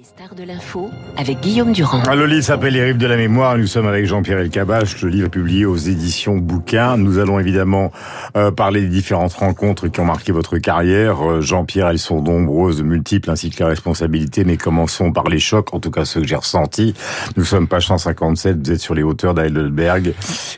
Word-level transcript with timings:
Les 0.00 0.06
stars 0.06 0.34
de 0.34 0.44
l'info 0.44 0.90
avec 1.18 1.40
Guillaume 1.40 1.72
Durand. 1.72 2.02
Ah, 2.08 2.16
livre 2.16 2.42
s'appelle 2.42 2.72
Les 2.72 2.82
rives 2.82 2.96
de 2.96 3.06
la 3.06 3.18
mémoire. 3.18 3.58
Nous 3.58 3.66
sommes 3.66 3.86
avec 3.86 4.06
Jean-Pierre 4.06 4.38
Elkabach. 4.38 5.02
Le 5.02 5.10
livre 5.10 5.26
est 5.26 5.30
publié 5.30 5.66
aux 5.66 5.76
éditions 5.76 6.38
Bouquin. 6.38 6.96
Nous 6.96 7.18
allons 7.18 7.38
évidemment 7.38 7.92
euh, 8.34 8.50
parler 8.50 8.80
des 8.80 8.88
différentes 8.88 9.34
rencontres 9.34 9.88
qui 9.88 10.00
ont 10.00 10.06
marqué 10.06 10.32
votre 10.32 10.56
carrière. 10.56 11.22
Euh, 11.22 11.40
Jean-Pierre, 11.42 11.88
elles 11.88 11.98
sont 11.98 12.22
nombreuses, 12.22 12.82
multiples, 12.82 13.30
ainsi 13.30 13.50
que 13.50 13.58
les 13.58 13.66
responsabilités. 13.66 14.44
Mais 14.44 14.56
commençons 14.56 15.12
par 15.12 15.24
les 15.24 15.38
chocs, 15.38 15.74
en 15.74 15.80
tout 15.80 15.90
cas 15.90 16.06
ceux 16.06 16.22
que 16.22 16.26
j'ai 16.26 16.36
ressentis. 16.36 16.94
Nous 17.36 17.44
sommes 17.44 17.68
page 17.68 17.88
157. 17.88 18.56
Vous 18.64 18.72
êtes 18.72 18.80
sur 18.80 18.94
les 18.94 19.02
hauteurs 19.02 19.34
d'Heidelberg. 19.34 20.14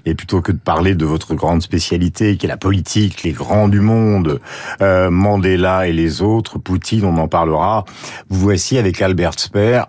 Et 0.06 0.14
plutôt 0.14 0.40
que 0.40 0.52
de 0.52 0.58
parler 0.58 0.94
de 0.94 1.04
votre 1.04 1.34
grande 1.34 1.62
spécialité, 1.62 2.36
qui 2.36 2.46
est 2.46 2.48
la 2.48 2.56
politique, 2.56 3.24
les 3.24 3.32
grands 3.32 3.66
du 3.66 3.80
monde, 3.80 4.40
euh, 4.82 5.10
Mandela 5.10 5.88
et 5.88 5.92
les 5.92 6.22
autres, 6.22 6.58
Poutine, 6.58 7.04
on 7.04 7.16
en 7.16 7.26
parlera. 7.26 7.84
Vous 8.28 8.38
voici 8.38 8.78
avec 8.78 9.02
Albert 9.02 9.31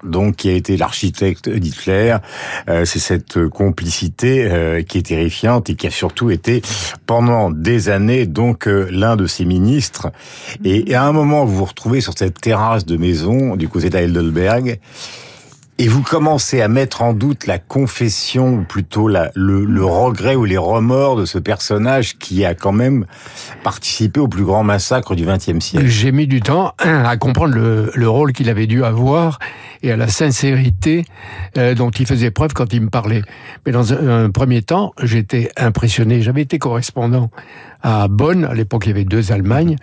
Donc 0.04 0.36
qui 0.38 0.50
a 0.50 0.54
été 0.54 0.78
l'architecte 0.78 1.50
d'Hitler. 1.50 2.18
Euh, 2.70 2.86
c'est 2.86 3.00
cette 3.00 3.48
complicité 3.48 4.46
euh, 4.46 4.82
qui 4.84 4.98
est 4.98 5.08
terrifiante 5.08 5.70
et 5.70 5.76
qui 5.76 5.88
a 5.88 5.92
surtout 5.92 6.32
été 6.32 6.62
pendant 7.06 7.52
des 7.52 7.90
années 7.90 8.26
donc 8.26 8.68
euh, 8.68 8.88
l'un 8.92 9.16
de 9.16 9.28
ses 9.28 9.46
ministres. 9.46 10.12
Et, 10.64 10.94
à 10.96 11.04
un 11.04 11.12
moment, 11.12 11.46
vous 11.46 11.56
vous 11.56 11.66
retrouvez 11.66 12.02
sur 12.02 12.14
cette 12.18 12.40
terrasse 12.40 12.86
de 12.86 12.98
maison 12.98 13.56
du 13.56 13.68
côté 13.68 13.90
d'Heidelberg. 13.90 14.80
Et 15.80 15.88
vous 15.88 16.04
commencez 16.04 16.62
à 16.62 16.68
mettre 16.68 17.02
en 17.02 17.14
doute 17.14 17.48
la 17.48 17.58
confession, 17.58 18.54
ou 18.54 18.64
plutôt 18.64 19.08
la, 19.08 19.32
le, 19.34 19.66
le, 19.66 19.84
regret 19.84 20.36
ou 20.36 20.46
les 20.46 20.58
remords 20.58 21.16
de 21.16 21.26
ce 21.26 21.40
personnage 21.40 22.18
qui 22.20 22.46
a 22.46 22.54
quand 22.54 22.72
même 22.72 23.06
participé 23.64 24.20
au 24.20 24.28
plus 24.28 24.44
grand 24.44 24.64
massacre 24.64 25.16
du 25.16 25.26
XXe 25.26 25.60
siècle. 25.60 25.88
J'ai 25.88 26.12
mis 26.12 26.28
du 26.28 26.42
temps 26.42 26.74
à 26.78 27.18
comprendre 27.18 27.56
le, 27.56 27.92
le 27.96 28.10
rôle 28.10 28.34
qu'il 28.34 28.50
avait 28.50 28.68
dû 28.68 28.84
avoir 28.84 29.40
et 29.82 29.92
à 29.92 29.98
la 29.98 30.08
sincérité 30.08 31.06
euh, 31.58 31.74
dont 31.74 31.90
il 31.90 32.06
faisait 32.06 32.32
preuve 32.32 32.54
quand 32.54 32.72
il 32.72 32.82
me 32.82 32.90
parlait. 32.90 33.24
Mais 33.66 33.72
dans 33.72 33.94
un, 33.94 34.26
un 34.26 34.30
premier 34.30 34.62
temps, 34.62 34.94
j'étais 35.02 35.50
impressionné. 35.58 36.22
J'avais 36.22 36.44
été 36.44 36.60
correspondant 36.60 37.32
à 37.82 38.08
Bonn, 38.08 38.46
à 38.46 38.54
l'époque 38.54 38.86
il 38.86 38.90
y 38.90 38.92
avait 38.94 39.04
deux 39.04 39.32
Allemagnes, 39.34 39.76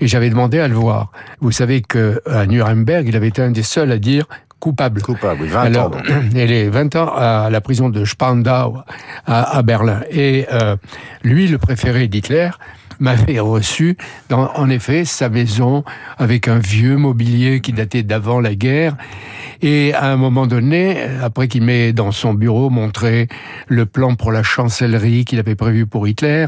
et 0.00 0.06
j'avais 0.06 0.30
demandé 0.30 0.60
à 0.60 0.66
le 0.66 0.74
voir. 0.74 1.12
Vous 1.40 1.52
savez 1.52 1.82
que 1.82 2.22
à 2.26 2.46
Nuremberg, 2.46 3.06
il 3.06 3.16
avait 3.16 3.28
été 3.28 3.42
un 3.42 3.50
des 3.50 3.62
seuls 3.62 3.92
à 3.92 3.98
dire 3.98 4.26
coupable. 4.60 5.02
Coupable, 5.02 5.42
oui, 5.42 5.48
20 5.48 5.60
Alors, 5.60 5.86
ans. 5.86 5.90
Donc. 5.90 6.04
Elle 6.34 6.52
est 6.52 6.68
20 6.68 6.96
ans 6.96 7.12
à 7.14 7.50
la 7.50 7.60
prison 7.60 7.88
de 7.88 8.04
Spandau 8.04 8.78
à, 9.26 9.56
à 9.56 9.62
Berlin. 9.62 10.00
Et 10.10 10.46
euh, 10.52 10.76
lui, 11.22 11.48
le 11.48 11.58
préféré 11.58 12.08
d'Hitler, 12.08 12.50
m'avait 13.00 13.40
reçu 13.40 13.96
dans, 14.28 14.50
en 14.54 14.68
effet, 14.70 15.04
sa 15.04 15.28
maison 15.28 15.84
avec 16.18 16.48
un 16.48 16.58
vieux 16.58 16.96
mobilier 16.96 17.60
qui 17.60 17.72
datait 17.72 18.02
d'avant 18.02 18.40
la 18.40 18.54
guerre. 18.54 18.96
Et 19.62 19.94
à 19.94 20.12
un 20.12 20.16
moment 20.16 20.46
donné, 20.46 21.02
après 21.22 21.48
qu'il 21.48 21.62
m'ait 21.62 21.92
dans 21.92 22.12
son 22.12 22.34
bureau 22.34 22.70
montré 22.70 23.28
le 23.68 23.86
plan 23.86 24.14
pour 24.14 24.30
la 24.30 24.42
chancellerie 24.42 25.24
qu'il 25.24 25.38
avait 25.38 25.54
prévu 25.54 25.86
pour 25.86 26.06
Hitler, 26.06 26.46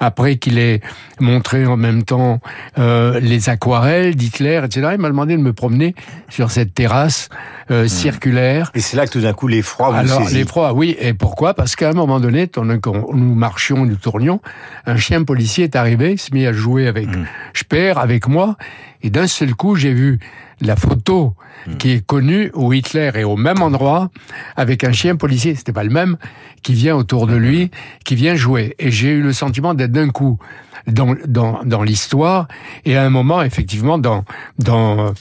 après 0.00 0.36
qu'il 0.36 0.58
ait 0.58 0.80
montré 1.20 1.66
en 1.66 1.76
même 1.76 2.04
temps 2.04 2.40
euh, 2.78 3.20
les 3.20 3.50
aquarelles 3.50 4.14
d'Hitler, 4.14 4.62
etc., 4.64 4.90
il 4.94 5.00
m'a 5.00 5.08
demandé 5.08 5.36
de 5.36 5.42
me 5.42 5.52
promener 5.52 5.94
sur 6.30 6.50
cette 6.50 6.72
terrasse 6.72 7.28
euh, 7.70 7.84
mmh. 7.84 7.88
circulaire. 7.88 8.70
Et 8.74 8.80
c'est 8.80 8.96
là 8.96 9.06
que 9.06 9.12
tout 9.12 9.20
d'un 9.20 9.34
coup 9.34 9.46
l'effroi 9.46 9.90
vous 9.90 9.96
Alors 9.96 10.28
l'effroi, 10.30 10.72
oui. 10.72 10.96
Et 10.98 11.12
pourquoi? 11.12 11.54
Parce 11.54 11.76
qu'à 11.76 11.90
un 11.90 11.94
moment 11.94 12.20
donné, 12.20 12.48
que 12.48 13.14
nous 13.14 13.34
marchions, 13.34 13.84
nous 13.84 13.96
tournions, 13.96 14.40
un 14.86 14.96
chien 14.96 15.22
policier 15.24 15.64
est 15.64 15.76
arrivé, 15.76 15.83
il 15.88 16.18
s'est 16.18 16.32
mis 16.32 16.46
à 16.46 16.52
jouer 16.52 16.86
avec 16.86 17.06
mmh. 17.06 17.26
Speer, 17.54 17.94
avec 17.96 18.28
moi, 18.28 18.56
et 19.02 19.10
d'un 19.10 19.26
seul 19.26 19.54
coup, 19.54 19.76
j'ai 19.76 19.92
vu 19.92 20.18
la 20.60 20.76
photo 20.76 21.34
mmh. 21.66 21.76
qui 21.76 21.90
est 21.92 22.06
connue 22.06 22.50
où 22.54 22.72
Hitler 22.72 23.10
est 23.14 23.24
au 23.24 23.36
même 23.36 23.62
endroit 23.62 24.10
avec 24.56 24.84
un 24.84 24.92
chien 24.92 25.16
policier, 25.16 25.54
c'était 25.54 25.72
pas 25.72 25.84
le 25.84 25.90
même, 25.90 26.16
qui 26.62 26.72
vient 26.72 26.96
autour 26.96 27.26
de 27.26 27.36
lui, 27.36 27.70
qui 28.04 28.14
vient 28.14 28.34
jouer. 28.34 28.74
Et 28.78 28.90
j'ai 28.90 29.10
eu 29.10 29.22
le 29.22 29.32
sentiment 29.32 29.74
d'être 29.74 29.92
d'un 29.92 30.08
coup 30.08 30.38
dans, 30.86 31.14
dans, 31.26 31.62
dans 31.64 31.82
l'histoire 31.82 32.48
et 32.84 32.96
à 32.96 33.04
un 33.04 33.10
moment, 33.10 33.42
effectivement, 33.42 33.98
dans, 33.98 34.24
dans 34.58 35.12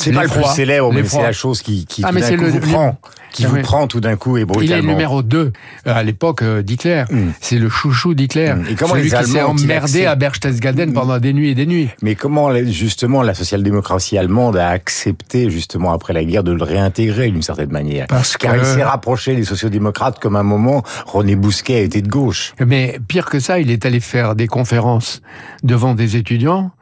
c'est 0.00 0.12
pas 0.12 0.22
le 0.24 0.28
plus 0.28 0.44
célèbre, 0.44 0.92
mais 0.92 1.04
c'est 1.04 1.22
la 1.22 1.32
chose 1.32 1.62
qui, 1.62 1.86
qui 1.86 2.02
ah, 2.04 2.10
tout 2.12 2.20
d'un 2.20 2.36
coup 2.36 2.42
le, 2.42 2.50
vous 2.50 2.60
prend, 2.60 2.98
qui 3.32 3.46
vous 3.46 3.60
prend 3.60 3.86
tout 3.86 4.00
d'un 4.00 4.16
coup 4.16 4.36
et 4.36 4.44
brutalement. 4.44 4.76
Il 4.76 4.84
est 4.84 4.86
numéro 4.86 5.22
2 5.22 5.52
à 5.84 6.02
l'époque 6.02 6.42
d'Hitler. 6.44 7.04
Mm. 7.10 7.30
C'est 7.40 7.58
le 7.58 7.68
chouchou 7.68 8.14
d'Hitler. 8.14 8.54
Mm. 8.54 8.64
Et 8.70 8.74
comment 8.74 8.94
Celui 8.94 9.10
les 9.10 9.16
qui 9.16 9.24
s'est 9.24 9.42
emmerdé 9.42 10.06
à 10.06 10.14
Berchtesgaden 10.14 10.92
pendant 10.92 11.18
des 11.18 11.32
nuits 11.32 11.50
et 11.50 11.54
des 11.54 11.66
nuits. 11.66 11.88
Mais 12.02 12.14
comment 12.14 12.54
justement 12.66 13.22
la 13.22 13.34
social-démocratie 13.34 14.18
allemande 14.18 14.56
a 14.56 14.68
accepté 14.68 15.50
justement 15.50 15.92
après 15.92 16.12
la 16.12 16.24
guerre 16.24 16.44
de 16.44 16.52
le 16.52 16.62
réintégrer 16.62 17.30
d'une 17.30 17.42
certaine 17.42 17.70
manière? 17.70 18.06
Parce 18.08 18.36
Car 18.36 18.54
que... 18.54 18.60
il 18.60 18.64
s'est 18.64 18.84
rapproché 18.84 19.34
des 19.34 19.44
sociodémocrates 19.44 20.18
comme 20.18 20.36
à 20.36 20.40
un 20.40 20.44
moment 20.44 20.82
René 21.06 21.36
Bousquet 21.36 21.84
été 21.84 22.02
de 22.02 22.08
gauche. 22.08 22.54
Mais 22.64 22.98
pire 23.06 23.26
que 23.26 23.40
ça, 23.40 23.60
il 23.60 23.70
est 23.70 23.86
allé 23.86 24.00
faire 24.00 24.34
des 24.34 24.46
conférences 24.46 25.22
devant 25.62 25.94
des 25.94 26.16
étudiants 26.16 26.72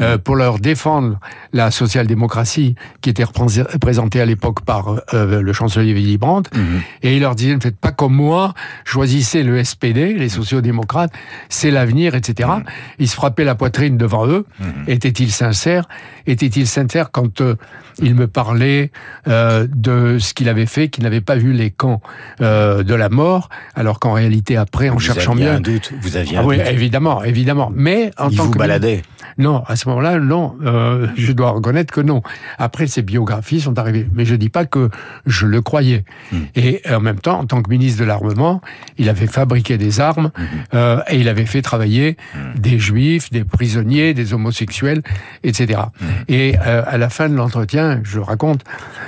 euh, 0.00 0.18
pour 0.18 0.36
leur 0.36 0.58
défendre 0.58 1.18
la 1.52 1.70
social-démocratie 1.70 2.74
qui 3.00 3.10
était 3.10 3.24
représentée 3.24 4.20
à 4.20 4.26
l'époque 4.26 4.62
par 4.64 5.02
euh, 5.12 5.42
le 5.42 5.52
chancelier 5.52 5.92
Willy 5.92 6.18
Brandt. 6.18 6.50
-hmm. 6.50 6.80
Et 7.02 7.16
il 7.16 7.20
leur 7.20 7.34
disait, 7.34 7.54
ne 7.54 7.60
faites 7.60 7.76
pas 7.76 7.92
comme 7.92 8.14
moi, 8.14 8.54
choisissez 8.84 9.42
le 9.42 9.62
SPD, 9.62 10.14
les 10.14 10.28
sociaux-démocrates, 10.28 11.12
c'est 11.48 11.70
l'avenir, 11.70 12.14
etc. 12.14 12.48
Mm 12.48 12.62
-hmm. 12.62 12.64
Il 12.98 13.08
se 13.08 13.14
frappait 13.14 13.44
la 13.44 13.54
poitrine 13.54 13.96
devant 13.96 14.26
eux. 14.26 14.44
Était-il 14.86 15.30
sincère 15.30 15.84
Était-il 16.26 16.66
sincère 16.66 17.10
quand 17.10 17.40
euh, 17.40 17.56
il 18.00 18.14
me 18.14 18.26
parlait 18.26 18.90
euh, 19.28 19.66
de 19.74 20.18
ce 20.18 20.34
qu'il 20.34 20.48
avait 20.48 20.66
fait, 20.66 20.88
qu'il 20.88 21.04
n'avait 21.04 21.20
pas 21.20 21.36
vu 21.36 21.52
les 21.52 21.70
camps 21.70 22.00
euh, 22.40 22.82
de 22.82 22.94
la 22.94 23.08
mort, 23.08 23.48
alors 23.74 24.00
qu'en 24.00 24.12
réalité, 24.12 24.56
après, 24.56 24.88
en 24.88 24.94
vous 24.94 25.00
cherchant 25.00 25.32
aviez 25.32 25.44
bien... 25.44 25.56
Un 25.56 25.60
doute. 25.60 25.92
Vous 26.00 26.16
aviez 26.16 26.38
un 26.38 26.42
ah, 26.42 26.46
oui, 26.46 26.58
doute. 26.58 26.66
évidemment, 26.68 27.24
évidemment. 27.24 27.70
Mais 27.74 28.10
en 28.18 28.30
il 28.30 28.36
tant 28.36 28.44
vous 28.44 28.50
que... 28.52 28.58
baladait 28.58 29.02
Non, 29.38 29.62
à 29.66 29.76
ce 29.76 29.88
moment-là, 29.88 30.18
non. 30.18 30.56
Euh, 30.64 31.08
je 31.16 31.32
dois 31.32 31.50
reconnaître 31.50 31.92
que 31.92 32.00
non. 32.00 32.22
Après, 32.58 32.86
ces 32.86 33.02
biographies 33.02 33.60
sont 33.60 33.78
arrivées. 33.78 34.06
Mais 34.14 34.24
je 34.24 34.34
dis 34.34 34.48
pas 34.48 34.64
que 34.64 34.88
je 35.26 35.46
le 35.46 35.60
croyais. 35.60 36.04
Hmm. 36.30 36.36
Mmh. 36.36 36.46
Et 36.56 36.82
en 36.90 37.00
même 37.00 37.20
temps, 37.20 37.40
en 37.40 37.46
tant 37.46 37.62
que 37.62 37.70
ministre 37.70 38.00
de 38.00 38.04
l'Armement, 38.06 38.60
il 38.98 39.08
avait 39.08 39.26
fabriqué 39.26 39.78
des 39.78 40.00
armes 40.00 40.12
Hmm. 40.22 40.42
mmh. 40.42 40.46
euh, 40.74 41.00
et 41.08 41.16
il 41.18 41.28
avait 41.28 41.46
fait 41.46 41.62
travailler 41.62 42.16
mmh. 42.34 42.58
des 42.58 42.78
juifs, 42.78 43.30
des 43.30 43.44
prisonniers, 43.44 44.14
des 44.14 44.34
homosexuels, 44.34 45.02
etc. 45.42 45.80
Et 46.28 46.54
euh, 46.66 46.82
à 46.86 46.98
la 46.98 47.08
fin 47.08 47.28
de 47.28 47.34
l'entretien, 47.34 47.81
je 48.02 48.18
raconte, 48.18 48.62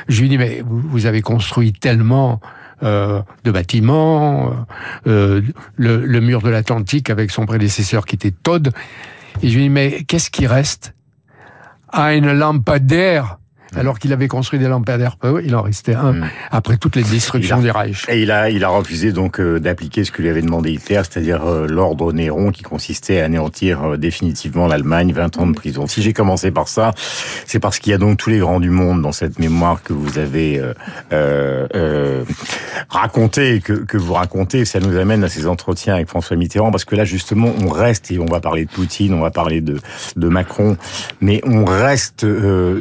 je 0.08 0.22
lui 0.22 0.28
dis, 0.28 0.38
mais 0.38 0.62
vous, 0.64 1.06
avez 1.06 1.22
construit 1.22 1.72
tellement... 1.72 2.40
Euh, 2.82 3.22
de 3.44 3.52
bâtiments, 3.52 4.52
euh, 5.06 5.40
le, 5.76 6.04
le, 6.04 6.20
mur 6.20 6.42
de 6.42 6.50
l'Atlantique 6.50 7.08
avec 7.08 7.30
son 7.30 7.46
prédécesseur 7.46 8.04
qui 8.04 8.16
était 8.16 8.32
Todd. 8.32 8.72
Et 9.42 9.48
je 9.48 9.54
lui 9.54 9.62
dis, 9.62 9.70
mais 9.70 10.02
qu'est-ce 10.02 10.28
qui 10.28 10.46
reste? 10.46 10.92
À 11.88 12.14
une 12.14 12.32
lampadaire 12.32 13.38
alors 13.76 13.98
qu'il 13.98 14.12
avait 14.12 14.28
construit 14.28 14.58
des 14.58 14.68
lampadaires 14.68 15.16
peu, 15.16 15.42
il 15.44 15.54
en 15.54 15.62
restait 15.62 15.94
un 15.94 16.12
mmh. 16.12 16.30
après 16.50 16.76
toutes 16.76 16.96
les 16.96 17.02
destructions 17.02 17.58
a, 17.58 17.60
du 17.60 17.70
Reich. 17.70 18.04
Et 18.08 18.22
il 18.22 18.30
a, 18.30 18.50
il 18.50 18.64
a 18.64 18.68
refusé 18.68 19.12
donc 19.12 19.40
euh, 19.40 19.58
d'appliquer 19.58 20.04
ce 20.04 20.10
que 20.10 20.22
lui 20.22 20.28
avait 20.28 20.42
demandé 20.42 20.72
Hitler, 20.72 21.02
c'est-à-dire 21.08 21.44
euh, 21.44 21.66
l'ordre 21.66 22.12
Néron 22.12 22.50
qui 22.50 22.62
consistait 22.62 23.20
à 23.20 23.24
anéantir 23.24 23.82
euh, 23.82 23.96
définitivement 23.96 24.66
l'Allemagne, 24.66 25.12
20 25.12 25.38
ans 25.38 25.46
de 25.46 25.54
prison. 25.54 25.86
Si 25.86 26.02
j'ai 26.02 26.12
commencé 26.12 26.50
par 26.50 26.68
ça, 26.68 26.92
c'est 27.46 27.58
parce 27.58 27.78
qu'il 27.78 27.90
y 27.90 27.94
a 27.94 27.98
donc 27.98 28.18
tous 28.18 28.30
les 28.30 28.38
grands 28.38 28.60
du 28.60 28.70
monde 28.70 29.02
dans 29.02 29.12
cette 29.12 29.38
mémoire 29.38 29.82
que 29.82 29.92
vous 29.92 30.18
avez 30.18 30.62
euh, 31.12 32.24
raconté, 32.88 33.60
que, 33.60 33.72
que 33.72 33.96
vous 33.96 34.14
racontez. 34.14 34.64
Ça 34.64 34.80
nous 34.80 34.96
amène 34.96 35.24
à 35.24 35.28
ces 35.28 35.46
entretiens 35.46 35.94
avec 35.94 36.08
François 36.08 36.36
Mitterrand, 36.36 36.70
parce 36.70 36.84
que 36.84 36.96
là 36.96 37.04
justement, 37.04 37.50
on 37.62 37.68
reste 37.68 38.10
et 38.10 38.18
on 38.18 38.26
va 38.26 38.40
parler 38.40 38.64
de 38.64 38.70
Poutine, 38.70 39.14
on 39.14 39.20
va 39.20 39.30
parler 39.30 39.60
de, 39.60 39.78
de 40.16 40.28
Macron, 40.28 40.76
mais 41.20 41.40
on 41.44 41.64
reste 41.64 42.26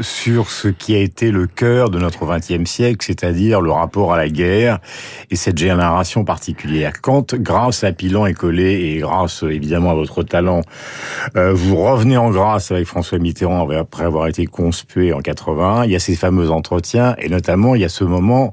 sur 0.02 0.50
ce 0.50 0.68
qui 0.68 0.83
a 0.92 1.00
été 1.00 1.32
le 1.32 1.48
cœur 1.48 1.90
de 1.90 2.00
notre 2.00 2.26
XXe 2.26 2.70
siècle, 2.70 3.06
c'est-à-dire 3.06 3.62
le 3.62 3.72
rapport 3.72 4.14
à 4.14 4.18
la 4.18 4.30
guerre 4.30 4.80
et 5.32 5.36
cette 5.36 5.58
génération 5.58 6.26
particulière. 6.26 7.02
Quand, 7.02 7.36
grâce 7.36 7.84
à 7.84 7.92
Pilan 7.92 8.26
et 8.26 8.34
Collet 8.34 8.82
et 8.82 9.00
grâce 9.00 9.44
évidemment 9.44 9.92
à 9.92 9.96
votre 9.96 10.24
talent, 10.24 10.62
euh, 11.36 11.54
vous 11.54 11.78
revenez 11.78 12.18
en 12.18 12.30
grâce 12.30 12.72
avec 12.72 12.86
François 12.86 13.20
Mitterrand 13.20 13.70
après 13.70 14.04
avoir 14.04 14.28
été 14.28 14.46
conspué 14.46 15.14
en 15.14 15.20
80, 15.20 15.86
il 15.86 15.92
y 15.92 15.96
a 15.96 16.00
ces 16.00 16.16
fameux 16.16 16.52
entretiens 16.52 17.16
et 17.20 17.30
notamment 17.30 17.76
il 17.76 17.82
y 17.82 17.86
a 17.86 17.90
ce 17.90 18.04
moment 18.04 18.52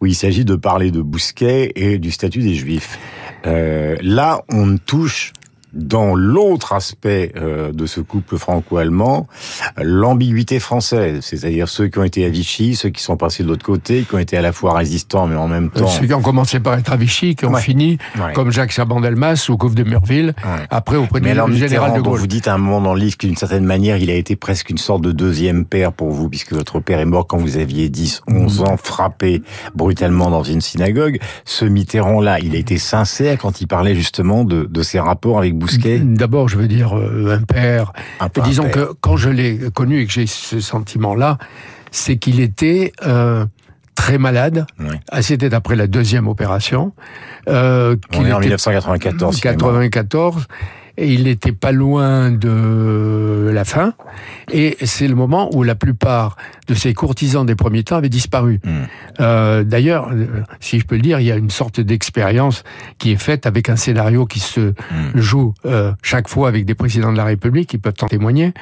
où 0.00 0.06
il 0.06 0.14
s'agit 0.14 0.44
de 0.44 0.56
parler 0.56 0.90
de 0.90 1.02
Bousquet 1.02 1.72
et 1.76 1.98
du 1.98 2.10
statut 2.10 2.40
des 2.40 2.54
Juifs. 2.54 2.98
Euh, 3.46 3.96
là, 4.02 4.42
on 4.52 4.76
touche 4.76 5.32
dans 5.72 6.14
l'autre 6.14 6.72
aspect 6.72 7.32
euh, 7.36 7.72
de 7.72 7.86
ce 7.86 8.00
couple 8.00 8.36
franco-allemand, 8.38 9.28
l'ambiguïté 9.76 10.58
française, 10.58 11.20
c'est-à-dire 11.22 11.68
ceux 11.68 11.88
qui 11.88 11.98
ont 11.98 12.04
été 12.04 12.24
à 12.24 12.28
Vichy, 12.28 12.74
ceux 12.74 12.90
qui 12.90 13.02
sont 13.02 13.16
passés 13.16 13.42
de 13.42 13.48
l'autre 13.48 13.64
côté, 13.64 14.02
qui 14.02 14.14
ont 14.14 14.18
été 14.18 14.36
à 14.36 14.42
la 14.42 14.52
fois 14.52 14.74
résistants 14.74 15.26
mais 15.26 15.36
en 15.36 15.48
même 15.48 15.70
temps... 15.70 15.86
Ceux 15.86 16.06
qui 16.06 16.14
ont 16.14 16.22
commencé 16.22 16.60
par 16.60 16.74
être 16.74 16.92
à 16.92 16.96
Vichy, 16.96 17.34
qui 17.36 17.46
ont 17.46 17.54
fini 17.54 17.98
comme 18.34 18.50
Jacques 18.50 18.72
Chaban-Delmas 18.72 19.46
ou 19.48 19.56
Gouffre 19.56 19.74
de 19.74 19.84
Murville, 19.84 20.34
après 20.70 20.96
auprès 20.96 21.20
du 21.20 21.56
général 21.56 21.94
de 21.94 22.00
Gaulle. 22.00 22.18
vous 22.18 22.26
dites 22.26 22.48
à 22.48 22.54
un 22.54 22.58
moment 22.58 22.80
dans 22.80 22.94
le 22.94 23.00
livre 23.00 23.16
qu'une 23.16 23.36
certaine 23.36 23.64
manière, 23.64 23.96
il 23.96 24.10
a 24.10 24.14
été 24.14 24.36
presque 24.36 24.70
une 24.70 24.78
sorte 24.78 25.02
de 25.02 25.12
deuxième 25.12 25.64
père 25.64 25.92
pour 25.92 26.10
vous, 26.10 26.28
puisque 26.28 26.52
votre 26.52 26.80
père 26.80 27.00
est 27.00 27.04
mort 27.04 27.26
quand 27.26 27.38
vous 27.38 27.56
aviez 27.56 27.88
10, 27.88 28.22
11 28.28 28.62
ans, 28.62 28.76
frappé 28.76 29.42
brutalement 29.74 30.30
dans 30.30 30.42
une 30.42 30.60
synagogue. 30.60 31.18
Ce 31.44 31.64
Mitterrand-là, 31.64 32.38
il 32.40 32.54
a 32.54 32.58
été 32.58 32.78
sincère 32.78 33.38
quand 33.38 33.60
il 33.60 33.66
parlait 33.66 33.94
justement 33.94 34.44
de, 34.44 34.64
de 34.64 34.82
ses 34.82 35.00
rapports 35.00 35.38
avec 35.38 35.54
Bousquet 35.60 36.00
D'abord, 36.00 36.48
je 36.48 36.56
veux 36.56 36.68
dire 36.68 36.96
euh, 36.96 37.36
un 37.38 37.42
père. 37.42 37.92
Disons 38.44 38.68
que 38.70 38.92
quand 39.00 39.16
je 39.16 39.30
l'ai 39.30 39.58
connu 39.72 40.00
et 40.00 40.06
que 40.06 40.12
j'ai 40.12 40.26
ce 40.26 40.58
sentiment-là, 40.58 41.38
c'est 41.90 42.16
qu'il 42.16 42.40
était 42.40 42.92
euh, 43.06 43.44
très 43.94 44.18
malade. 44.18 44.66
Ah, 45.10 45.22
c'était 45.22 45.52
après 45.54 45.76
la 45.76 45.86
deuxième 45.86 46.26
opération. 46.26 46.92
Euh, 47.48 47.96
On 48.14 48.24
est 48.24 48.32
en 48.32 48.40
1994. 48.40 49.40
94 49.40 50.46
et 51.00 51.14
il 51.14 51.24
n'était 51.24 51.52
pas 51.52 51.72
loin 51.72 52.30
de 52.30 53.50
la 53.52 53.64
fin. 53.64 53.94
Et 54.52 54.76
c'est 54.84 55.08
le 55.08 55.14
moment 55.14 55.48
où 55.54 55.62
la 55.62 55.74
plupart 55.74 56.36
de 56.68 56.74
ces 56.74 56.92
courtisans 56.92 57.46
des 57.46 57.54
premiers 57.54 57.82
temps 57.82 57.96
avaient 57.96 58.10
disparu. 58.10 58.60
Hmm. 58.62 58.82
Euh, 59.20 59.64
D'ailleurs, 59.64 60.10
euh, 60.12 60.26
si 60.60 60.78
je 60.78 60.84
peux 60.84 60.96
le 60.96 61.00
dire, 61.00 61.18
il 61.18 61.26
y 61.26 61.32
a 61.32 61.36
une 61.36 61.50
sorte 61.50 61.80
d'expérience 61.80 62.64
qui 62.98 63.12
est 63.12 63.16
faite 63.16 63.46
avec 63.46 63.70
un 63.70 63.76
scénario 63.76 64.26
qui 64.26 64.40
se 64.40 64.60
hmm. 64.60 64.74
joue 65.14 65.54
euh, 65.64 65.92
chaque 66.02 66.28
fois 66.28 66.48
avec 66.48 66.66
des 66.66 66.74
présidents 66.74 67.12
de 67.12 67.16
la 67.16 67.24
République 67.24 67.70
qui 67.70 67.78
peuvent 67.78 67.94
en 68.02 68.06
témoigner. 68.06 68.52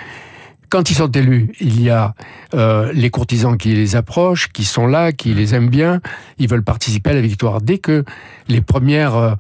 Quand 0.71 0.91
ils 0.91 0.95
sont 0.95 1.11
élus, 1.11 1.51
il 1.61 1.83
y 1.83 1.91
a 1.91 2.15
euh, 2.55 2.93
les 2.93 3.11
courtisans 3.11 3.57
qui 3.57 3.75
les 3.75 3.97
approchent, 3.97 4.53
qui 4.53 4.65
sont 4.65 4.87
là, 4.87 5.13
qui 5.13 5.33
les 5.33 5.55
aiment 5.55 5.71
bien, 5.71 6.01
ils 6.39 6.49
veulent 6.49 6.63
participer 6.63 7.11
à 7.11 7.15
la 7.15 7.23
victoire. 7.23 7.63
Dès 7.63 7.79
que 7.79 8.05
les 8.49 8.61
premières 8.61 9.37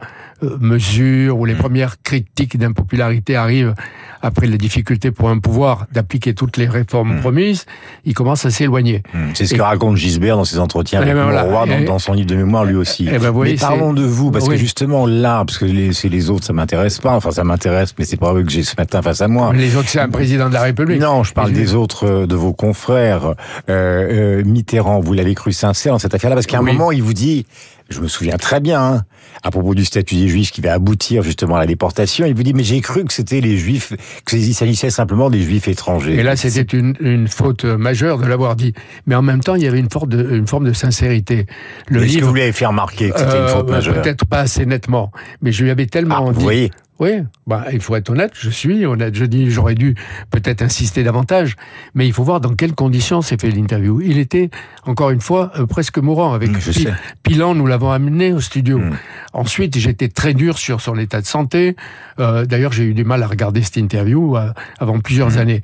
mesures 0.60 1.38
ou 1.38 1.44
les 1.44 1.54
premières 1.54 2.00
critiques 2.02 2.56
d'impopularité 2.58 3.36
arrivent 3.36 3.74
après 4.22 4.46
la 4.46 4.56
difficulté 4.56 5.10
pour 5.10 5.28
un 5.28 5.38
pouvoir 5.38 5.86
d'appliquer 5.92 6.34
toutes 6.34 6.56
les 6.56 6.66
réformes 6.66 7.16
hmm. 7.16 7.20
promises, 7.20 7.66
il 8.04 8.14
commence 8.14 8.44
à 8.44 8.50
s'éloigner. 8.50 9.02
Hmm. 9.14 9.30
C'est 9.34 9.46
ce 9.46 9.54
que 9.54 9.62
raconte 9.62 9.96
Gisbert 9.96 10.36
dans 10.36 10.44
ses 10.44 10.58
entretiens 10.58 11.00
avec 11.00 11.14
ben 11.14 11.42
roi, 11.42 11.66
dans, 11.86 11.98
son 11.98 12.12
livre 12.12 12.26
de 12.26 12.34
mémoire 12.34 12.64
lui 12.64 12.74
aussi. 12.74 13.08
Eh 13.10 13.18
ben 13.18 13.32
mais 13.32 13.54
parlons 13.54 13.92
de 13.92 14.04
vous, 14.04 14.30
parce 14.30 14.48
que 14.48 14.56
justement 14.56 15.06
là, 15.06 15.44
parce 15.44 15.58
que 15.58 15.92
c'est 15.92 16.08
les 16.08 16.30
autres, 16.30 16.44
ça 16.44 16.52
m'intéresse 16.52 16.98
pas. 16.98 17.14
Enfin, 17.14 17.30
ça 17.30 17.44
m'intéresse, 17.44 17.94
mais 17.98 18.04
c'est 18.04 18.16
pas 18.16 18.34
eux 18.34 18.42
que 18.42 18.50
j'ai 18.50 18.62
ce 18.62 18.74
matin 18.76 19.02
face 19.02 19.20
à 19.20 19.28
moi. 19.28 19.52
Les 19.54 19.76
autres, 19.76 19.88
c'est 19.88 20.00
un 20.00 20.08
président 20.08 20.48
de 20.48 20.54
la 20.54 20.62
République. 20.62 21.00
Non, 21.00 21.22
je 21.22 21.32
parle 21.32 21.52
des 21.52 21.74
autres, 21.74 22.06
euh, 22.06 22.26
de 22.26 22.34
vos 22.34 22.52
confrères. 22.52 23.34
Euh, 23.68 24.40
euh, 24.40 24.44
Mitterrand, 24.44 25.00
vous 25.00 25.12
l'avez 25.12 25.34
cru 25.34 25.52
sincère 25.52 25.92
dans 25.92 25.98
cette 25.98 26.14
affaire-là, 26.14 26.36
parce 26.36 26.46
qu'à 26.46 26.58
un 26.58 26.62
moment, 26.62 26.92
il 26.92 27.02
vous 27.02 27.14
dit, 27.14 27.46
je 27.88 28.00
me 28.00 28.08
souviens 28.08 28.36
très 28.36 28.60
bien, 28.60 28.82
hein, 28.82 29.02
à 29.42 29.50
propos 29.50 29.74
du 29.74 29.84
statut 29.84 30.16
des 30.16 30.28
Juifs 30.28 30.50
qui 30.50 30.60
va 30.60 30.74
aboutir 30.74 31.22
justement 31.22 31.56
à 31.56 31.60
la 31.60 31.66
déportation, 31.66 32.26
il 32.26 32.34
vous 32.34 32.42
dit 32.42 32.54
mais 32.54 32.62
j'ai 32.62 32.80
cru 32.80 33.04
que 33.04 33.12
c'était 33.12 33.40
les 33.40 33.56
Juifs, 33.56 33.92
qu'il 34.26 34.54
s'agissait 34.54 34.90
simplement 34.90 35.30
des 35.30 35.42
Juifs 35.42 35.68
étrangers. 35.68 36.14
Et 36.14 36.22
là 36.22 36.36
c'était 36.36 36.76
une, 36.76 36.94
une, 37.00 37.28
faute 37.28 37.64
majeure 37.64 38.18
de 38.18 38.26
l'avoir 38.26 38.56
dit. 38.56 38.74
Mais 39.06 39.14
en 39.14 39.22
même 39.22 39.40
temps 39.40 39.54
il 39.54 39.62
y 39.62 39.66
avait 39.66 39.80
une 39.80 39.90
forme 39.90 40.08
de, 40.08 40.36
une 40.36 40.46
forme 40.46 40.64
de 40.64 40.72
sincérité. 40.72 41.46
Le 41.88 42.02
Est-ce 42.02 42.18
que 42.18 42.24
vous 42.24 42.34
fait 42.52 42.66
remarquer 42.66 43.10
que 43.10 43.18
c'était 43.18 43.38
une 43.40 43.48
faute 43.48 43.70
majeure 43.70 44.02
Peut-être 44.02 44.26
pas 44.26 44.40
assez 44.40 44.66
nettement, 44.66 45.10
mais 45.42 45.52
je 45.52 45.64
lui 45.64 45.70
avais 45.70 45.86
tellement 45.86 46.26
ah, 46.28 46.32
dit. 46.32 46.36
Vous 46.36 46.42
voyez 46.42 46.70
oui, 47.00 47.22
bah, 47.46 47.66
il 47.72 47.80
faut 47.80 47.94
être 47.94 48.10
honnête, 48.10 48.32
je 48.34 48.50
suis 48.50 48.84
honnête. 48.84 49.14
Je 49.14 49.24
dis, 49.24 49.50
j'aurais 49.50 49.76
dû 49.76 49.94
peut-être 50.30 50.62
insister 50.62 51.04
davantage, 51.04 51.54
mais 51.94 52.06
il 52.06 52.12
faut 52.12 52.24
voir 52.24 52.40
dans 52.40 52.54
quelles 52.54 52.74
conditions 52.74 53.22
s'est 53.22 53.36
fait 53.40 53.50
l'interview. 53.50 54.00
Il 54.00 54.18
était, 54.18 54.50
encore 54.84 55.10
une 55.10 55.20
fois, 55.20 55.52
euh, 55.56 55.66
presque 55.66 55.98
mourant. 55.98 56.32
Avec 56.32 56.50
mmh, 56.50 56.90
Pilan, 57.22 57.54
nous 57.54 57.66
l'avons 57.66 57.90
amené 57.90 58.32
au 58.32 58.40
studio. 58.40 58.78
Mmh. 58.78 58.96
Ensuite, 59.32 59.78
j'étais 59.78 60.08
très 60.08 60.34
dur 60.34 60.58
sur 60.58 60.80
son 60.80 60.98
état 60.98 61.20
de 61.20 61.26
santé. 61.26 61.76
Euh, 62.18 62.44
D'ailleurs, 62.44 62.72
j'ai 62.72 62.84
eu 62.84 62.94
du 62.94 63.04
mal 63.04 63.22
à 63.22 63.28
regarder 63.28 63.62
cette 63.62 63.76
interview 63.76 64.36
euh, 64.36 64.50
avant 64.80 64.98
plusieurs 64.98 65.30
mmh. 65.30 65.38
années 65.38 65.62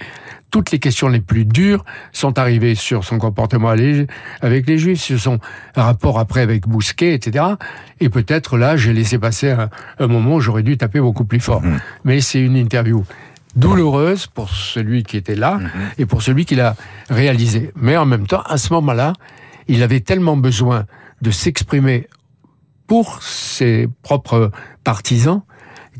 toutes 0.55 0.71
les 0.71 0.79
questions 0.79 1.09
les 1.09 1.21
plus 1.21 1.45
dures 1.45 1.85
sont 2.13 2.39
arrivées 2.39 2.77
sur 2.77 3.03
son 3.03 3.19
comportement 3.19 3.71
avec 4.41 4.69
les 4.69 4.79
Juifs, 4.79 5.01
sur 5.01 5.19
son 5.19 5.41
rapport 5.75 6.21
après 6.21 6.43
avec 6.43 6.69
Bousquet, 6.69 7.13
etc. 7.13 7.45
Et 7.99 8.09
peut-être 8.09 8.57
là, 8.57 8.77
j'ai 8.77 8.93
laissé 8.93 9.19
passer 9.19 9.51
un, 9.99 10.07
moment 10.07 10.37
où 10.37 10.41
j'aurais 10.41 10.63
dû 10.63 10.77
taper 10.77 11.01
beaucoup 11.01 11.25
plus 11.25 11.41
fort. 11.41 11.61
Mhm. 11.61 11.81
Mais 12.05 12.21
c'est 12.21 12.41
une 12.41 12.55
interview 12.55 13.05
douloureuse 13.57 14.29
pour 14.29 14.49
celui 14.51 15.03
qui 15.03 15.17
était 15.17 15.35
là 15.35 15.57
mhm. 15.57 15.71
et 15.99 16.07
pour 16.07 16.23
celui 16.23 16.45
qui 16.45 16.55
l'a 16.55 16.77
réalisé. 17.11 17.73
Mais 17.75 17.97
en 17.97 18.07
même 18.07 18.29
temps, 18.29 18.43
à 18.43 18.57
ce 18.57 18.73
moment-là, 18.75 19.13
il 19.67 19.83
avait 19.83 20.03
tellement 20.03 20.37
besoin 20.37 20.87
de 21.21 21.33
s'exprimer 21.33 22.07
pour 22.87 23.25
ses 23.25 23.89
propres 24.05 24.53
partisans 24.85 25.43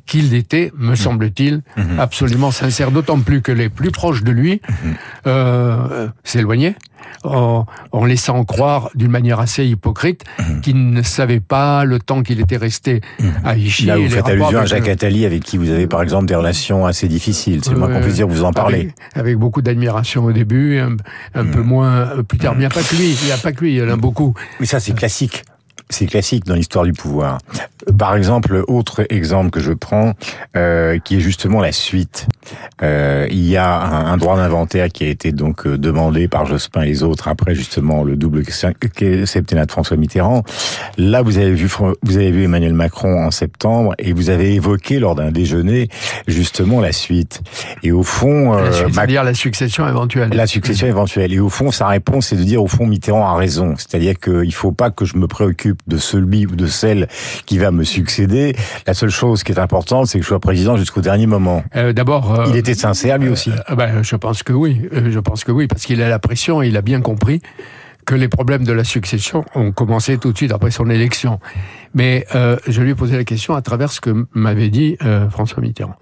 qu'il 0.07 0.35
était, 0.35 0.73
me 0.77 0.91
mhm. 0.91 0.97
semble-t-il, 0.97 1.63
mhm. 1.77 1.99
absolument 1.99 2.51
sincère, 2.51 2.91
d'autant 2.91 3.19
plus 3.21 3.43
que 3.43 3.53
les 3.53 3.69
plus 3.69 3.91
proches 3.91 4.23
de 4.23 4.31
lui 4.31 4.61
mhm. 4.69 4.95
euh, 5.27 6.09
s'éloignaient. 6.25 6.77
En, 7.23 7.65
laissant 8.05 8.45
croire 8.45 8.91
d'une 8.95 9.11
manière 9.11 9.41
assez 9.41 9.65
hypocrite 9.65 10.25
qu'il 10.63 10.91
ne 10.91 11.01
savait 11.01 11.41
pas 11.41 11.85
le 11.85 11.99
temps 11.99 12.23
qu'il 12.23 12.39
était 12.39 12.59
resté 12.59 13.01
à 13.45 13.55
Vichy. 13.55 13.87
Là, 13.87 13.97
vous 13.97 14.11
faites 14.11 14.27
allusion 14.27 14.59
à 14.59 14.67
Jacques 14.67 14.89
Attali, 14.89 15.25
avec 15.25 15.43
qui 15.43 15.57
vous 15.57 15.71
avez 15.71 15.87
par 15.87 16.03
exemple 16.03 16.27
des 16.27 16.35
relations 16.35 16.85
assez 16.85 17.09
difficiles. 17.09 17.61
C'est 17.63 17.75
moi 17.75 17.89
qu'on 17.89 18.01
puisse 18.01 18.17
dire, 18.17 18.29
vous 18.29 18.45
en 18.45 18.53
parlez. 18.53 18.93
Avec, 19.15 19.39
beaucoup 19.39 19.63
d'admiration 19.63 20.25
au 20.25 20.33
début, 20.33 20.79
un, 20.79 21.45
peu 21.47 21.63
moins 21.63 22.23
plus 22.29 22.39
tard. 22.39 22.55
Mais 22.55 22.65
il 22.65 22.67
n'y 22.67 22.67
a 22.67 22.71
pas 22.71 22.83
que 22.83 22.95
lui, 22.95 23.13
il 23.13 23.27
n'y 23.27 23.33
a 23.33 23.39
pas 23.39 23.53
que 23.53 23.61
lui, 23.61 23.75
il 23.75 23.79
y 23.79 23.83
en 23.83 23.89
a 23.89 23.97
beaucoup. 23.97 24.35
Mais 24.61 24.67
ça, 24.67 24.81
c'est 24.81 24.95
classique 24.95 25.45
c'est 25.91 26.07
classique 26.07 26.45
dans 26.45 26.55
l'histoire 26.55 26.85
du 26.85 26.93
pouvoir. 26.93 27.39
Par 27.99 28.17
exemple, 28.17 28.65
autre 28.69 29.05
exemple 29.11 29.51
que 29.51 29.61
je 29.61 29.73
prends, 29.73 30.15
euh, 30.57 30.99
qui 30.99 31.17
est 31.17 31.21
justement 31.21 31.61
la 31.61 31.73
suite. 31.73 32.27
Euh, 32.83 33.27
il 33.31 33.49
y 33.49 33.57
a 33.57 33.81
un, 33.81 34.17
droit 34.17 34.37
d'inventaire 34.37 34.89
qui 34.89 35.05
a 35.05 35.09
été 35.09 35.33
donc 35.33 35.67
euh, 35.67 35.79
demandé 35.79 36.29
par 36.29 36.47
Jospin 36.47 36.83
et 36.83 36.87
les 36.87 37.03
autres 37.03 37.29
après 37.29 37.55
justement 37.55 38.05
le 38.05 38.17
double 38.17 38.45
septennat 38.45 39.67
de 39.67 39.71
François 39.71 39.97
Mitterrand. 39.97 40.43
Là, 40.99 41.23
vous 41.23 41.39
avez 41.39 41.53
vu 41.53 41.69
vous 42.03 42.17
avez 42.17 42.31
vu 42.31 42.45
Emmanuel 42.45 42.75
Macron 42.75 43.25
en 43.25 43.31
septembre 43.31 43.95
et 43.99 44.13
vous 44.13 44.31
avez 44.31 44.55
évoqué 44.55 44.99
lors 44.99 45.15
d'un 45.15 45.31
déjeuner 45.31 45.89
justement 46.27 46.81
la 46.81 46.93
suite. 46.93 47.43
Et 47.83 47.93
au 47.93 48.03
fond, 48.03 48.55
euh, 48.55 48.71
c'est-à-dire 48.73 49.25
la 49.25 49.35
succession 49.35 49.89
éventuelle. 49.89 50.31
La 50.33 50.47
succession 50.47 50.87
éventuelle. 50.87 51.33
Et 51.33 51.41
au 51.41 51.49
fond, 51.49 51.71
sa 51.71 51.89
réponse, 51.89 52.29
c'est 52.29 52.37
de 52.37 52.45
dire 52.45 52.63
au 52.63 52.69
fond 52.69 52.87
Mitterrand 52.87 53.27
a 53.27 53.37
raison. 53.37 53.75
C'est-à-dire 53.77 54.19
qu'il 54.19 54.55
faut 54.55 54.73
pas 54.73 54.91
que 54.91 55.05
je 55.05 55.17
me 55.17 55.27
préoccupe 55.27 55.81
de 55.87 55.97
celui 55.97 56.47
ou 56.47 56.57
de 56.57 56.67
celle 56.67 57.09
qui 57.47 57.59
va 57.59 57.71
me 57.71 57.85
succéder. 57.85 58.57
La 58.87 58.95
seule 58.95 59.11
chose 59.11 59.43
qui 59.43 59.53
est 59.53 59.59
importante, 59.59 60.07
c'est 60.07 60.19
que 60.19 60.25
je 60.25 60.29
sois 60.29 60.41
président 60.41 60.77
jusqu'au 60.77 61.01
dernier 61.01 61.27
moment. 61.27 61.63
Euh, 61.77 61.93
D'abord, 61.93 62.34
il 62.49 62.57
était 62.57 62.75
sincère 62.75 63.19
lui 63.19 63.29
aussi. 63.29 63.51
Euh, 63.71 63.75
ben, 63.75 64.03
je 64.03 64.17
pense 64.17 64.43
que 64.43 64.53
oui. 64.53 64.83
Euh, 64.93 65.11
je 65.11 65.19
pense 65.19 65.45
que 65.45 65.53
oui, 65.53 65.67
parce 65.67 65.85
qu'il 65.85 66.03
a 66.03 66.09
la 66.09 66.19
pression 66.19 66.63
et 66.63 66.69
il 66.69 66.77
a 66.77 66.83
bien 66.83 67.01
compris 67.01 67.41
que 68.05 68.15
les 68.15 68.29
problèmes 68.29 68.65
de 68.65 68.73
la 68.73 68.85
succession 68.85 69.45
ont 69.55 69.73
commencé 69.73 70.19
tout 70.19 70.33
de 70.33 70.37
suite 70.37 70.53
après 70.53 70.71
son 70.71 70.91
élection. 70.91 71.41
Mais 71.95 72.27
euh, 72.35 72.57
je 72.69 72.83
lui 72.83 72.91
ai 72.91 72.95
posé 72.95 73.17
la 73.17 73.25
question 73.25 73.55
à 73.55 73.63
travers 73.63 73.91
ce 73.91 74.01
que 74.01 74.27
m'avait 74.35 74.69
dit 74.69 74.97
euh, 75.03 75.29
François 75.31 75.63
Mitterrand. 75.63 75.97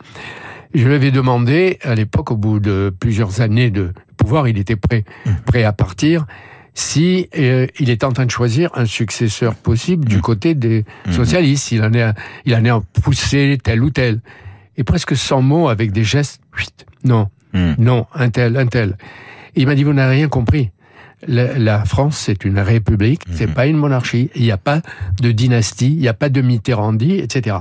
Je 0.74 0.86
lui 0.86 0.94
avais 0.94 1.10
demandé, 1.10 1.78
à 1.82 1.94
l'époque, 1.94 2.30
au 2.30 2.36
bout 2.36 2.58
de 2.58 2.92
plusieurs 2.98 3.40
années 3.40 3.70
de 3.70 3.92
pouvoir, 4.16 4.48
il 4.48 4.58
était 4.58 4.76
prêt, 4.76 5.04
mmh. 5.26 5.30
prêt 5.44 5.64
à 5.64 5.72
partir 5.72 6.26
si 6.74 7.28
euh, 7.36 7.66
il 7.78 7.90
est 7.90 8.04
en 8.04 8.12
train 8.12 8.24
de 8.24 8.30
choisir 8.30 8.70
un 8.74 8.86
successeur 8.86 9.54
possible 9.54 10.06
du 10.06 10.18
mm. 10.18 10.20
côté 10.20 10.54
des 10.54 10.84
mm. 11.06 11.12
socialistes. 11.12 11.72
Il 11.72 11.82
en 11.82 11.92
est, 11.92 12.12
il 12.46 12.54
en 12.54 12.64
est 12.64 12.70
en 12.70 12.80
poussé 12.80 13.58
tel 13.62 13.82
ou 13.82 13.90
tel. 13.90 14.20
Et 14.76 14.84
presque 14.84 15.16
sans 15.16 15.42
mots, 15.42 15.68
avec 15.68 15.92
des 15.92 16.04
gestes, 16.04 16.40
non, 17.04 17.28
mm. 17.52 17.74
non, 17.78 18.06
un 18.14 18.30
tel, 18.30 18.56
un 18.56 18.66
tel. 18.66 18.96
il 19.54 19.66
m'a 19.66 19.74
dit, 19.74 19.84
vous 19.84 19.92
n'avez 19.92 20.16
rien 20.16 20.28
compris. 20.28 20.70
La, 21.28 21.84
France, 21.84 22.18
c'est 22.18 22.44
une 22.44 22.58
république, 22.58 23.22
c'est 23.32 23.46
pas 23.46 23.66
une 23.66 23.76
monarchie. 23.76 24.30
Il 24.34 24.42
n'y 24.42 24.50
a 24.50 24.56
pas 24.56 24.80
de 25.20 25.30
dynastie, 25.30 25.92
il 25.92 25.98
n'y 25.98 26.08
a 26.08 26.14
pas 26.14 26.28
de 26.28 26.40
Mitterrandi, 26.40 27.18
etc. 27.18 27.58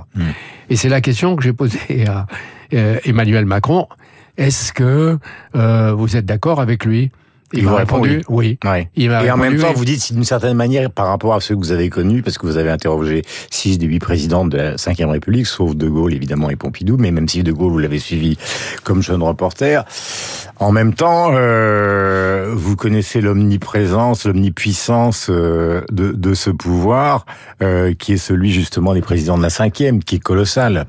Et 0.70 0.76
c'est 0.76 0.90
la 0.90 1.00
question 1.00 1.36
que 1.36 1.44
j'ai 1.44 1.54
posée 1.54 2.08
à 2.08 2.26
euh, 2.74 2.98
Emmanuel 3.06 3.46
Macron. 3.46 3.88
Est-ce 4.38 4.74
que 4.74 5.20
euh, 5.56 5.94
vous 5.94 6.16
êtes 6.16 6.26
d'accord 6.26 6.60
avec 6.60 6.86
lui? 6.86 7.12
Il, 7.54 7.66
m'a 7.66 7.76
répondu, 7.78 8.24
oui. 8.30 8.58
et 8.96 9.10
en 9.10 9.38
même 9.38 9.58
temps, 9.58 9.74
vous 9.74 9.86
dites 9.86 10.14
d'une 10.14 10.24
certaine 10.24 10.56
manière, 10.56 10.90
par 10.92 11.08
rapport 11.08 11.34
à 11.34 11.40
ceux 11.40 11.56
que 11.56 11.60
vous 11.60 11.72
avez 11.72 11.90
connus, 11.90 12.22
parce 12.22 12.38
que 12.38 12.46
vous 12.46 12.58
avez 12.58 12.70
interrogé 12.70 13.24
six 13.50 13.78
des 13.78 13.86
huit 13.86 14.00
présidents 14.00 14.46
de 14.46 14.58
la 14.58 14.76
Ve 14.76 15.10
République, 15.10 15.48
sauf 15.48 15.76
De 15.76 15.88
Gaulle 15.88 16.14
évidemment 16.14 16.50
et 16.50 16.56
Pompidou, 16.56 16.98
mais 16.98 17.12
même 17.12 17.28
si 17.28 17.44
De 17.44 17.52
Gaulle 17.52 17.72
vous 17.72 17.80
l'avez 17.80 18.00
suivi 18.00 18.38
comme 18.84 19.02
jeune 19.02 19.24
reporter, 19.24 19.86
en 20.60 20.72
même 20.72 20.94
temps, 20.94 21.32
euh, 21.34 22.54
vous 22.56 22.76
connaissez 22.76 23.22
l'omniprésence, 23.22 24.26
l'omnipuissance 24.26 25.28
euh, 25.30 25.82
de, 25.92 26.12
de, 26.12 26.34
ce 26.34 26.52
pouvoir, 26.52 27.26
euh, 27.62 27.94
qui 27.98 28.14
est 28.14 28.18
celui 28.18 28.52
justement 28.52 28.94
des 28.94 29.02
présidents 29.02 29.38
de 29.38 29.44
la 29.44 29.50
Cinquième, 29.50 30.04
qui 30.04 30.16
est 30.16 30.20
colossal. 30.20 30.86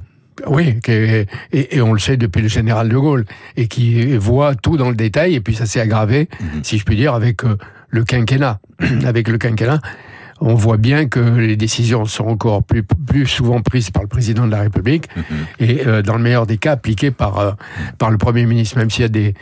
Oui, 0.46 0.78
et, 0.88 1.26
et, 1.52 1.80
on 1.82 1.92
le 1.92 1.98
sait 1.98 2.16
depuis 2.16 2.40
le 2.42 2.48
général 2.48 2.88
de 2.88 2.96
Gaulle, 2.96 3.24
et 3.56 3.68
qui 3.68 4.16
voit 4.16 4.54
tout 4.54 4.76
dans 4.76 4.88
le 4.88 4.96
détail, 4.96 5.34
et 5.34 5.40
puis 5.40 5.54
ça 5.54 5.66
s'est 5.66 5.80
aggravé, 5.80 6.28
mhm. 6.40 6.64
si 6.64 6.78
je 6.78 6.84
puis 6.84 6.96
dire, 6.96 7.14
avec 7.14 7.44
euh, 7.44 7.56
le 7.90 8.04
quinquennat. 8.04 8.58
avec 9.06 9.28
le 9.28 9.38
quinquennat, 9.38 9.80
on 10.40 10.54
voit 10.54 10.78
bien 10.78 11.06
que 11.06 11.20
les 11.20 11.56
décisions 11.56 12.04
sont 12.06 12.26
encore 12.26 12.64
plus, 12.64 12.82
plus 12.82 13.26
souvent 13.26 13.60
prises 13.60 13.90
par 13.90 14.02
le 14.02 14.08
président 14.08 14.46
de 14.46 14.50
la 14.50 14.62
République, 14.62 15.08
mhm. 15.16 15.22
et 15.60 15.86
euh, 15.86 16.02
dans 16.02 16.16
le 16.16 16.22
meilleur 16.22 16.46
des 16.46 16.56
cas 16.56 16.72
appliquées 16.72 17.10
par, 17.10 17.38
euh, 17.38 17.52
par 17.98 18.10
le 18.10 18.18
Premier 18.18 18.46
ministre, 18.46 18.78
même 18.78 18.90
s'il 18.90 19.02
y 19.02 19.06
a 19.06 19.08
des, 19.08 19.34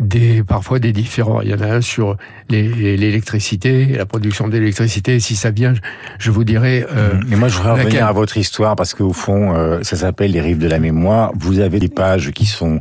des 0.00 0.42
parfois 0.42 0.78
des 0.78 0.92
différents. 0.92 1.40
Il 1.40 1.48
y 1.48 1.54
en 1.54 1.60
a 1.60 1.66
un 1.66 1.80
sur 1.80 2.16
l'électricité, 2.48 3.86
la 3.96 4.06
production 4.06 4.48
d'électricité. 4.48 5.20
Si 5.20 5.36
ça 5.36 5.50
vient, 5.50 5.74
je 6.18 6.30
vous 6.30 6.44
dirai. 6.44 6.84
Euh, 6.94 7.20
Et 7.30 7.36
moi, 7.36 7.48
je 7.48 7.56
voudrais 7.56 7.82
revenir 7.82 8.06
à 8.06 8.12
votre 8.12 8.36
histoire 8.36 8.76
parce 8.76 8.94
qu'au 8.94 9.12
fond, 9.12 9.54
euh, 9.54 9.82
ça 9.82 9.96
s'appelle 9.96 10.32
les 10.32 10.40
rives 10.40 10.58
de 10.58 10.68
la 10.68 10.78
mémoire. 10.78 11.32
Vous 11.36 11.60
avez 11.60 11.78
des 11.78 11.88
pages 11.88 12.30
qui 12.32 12.46
sont 12.46 12.80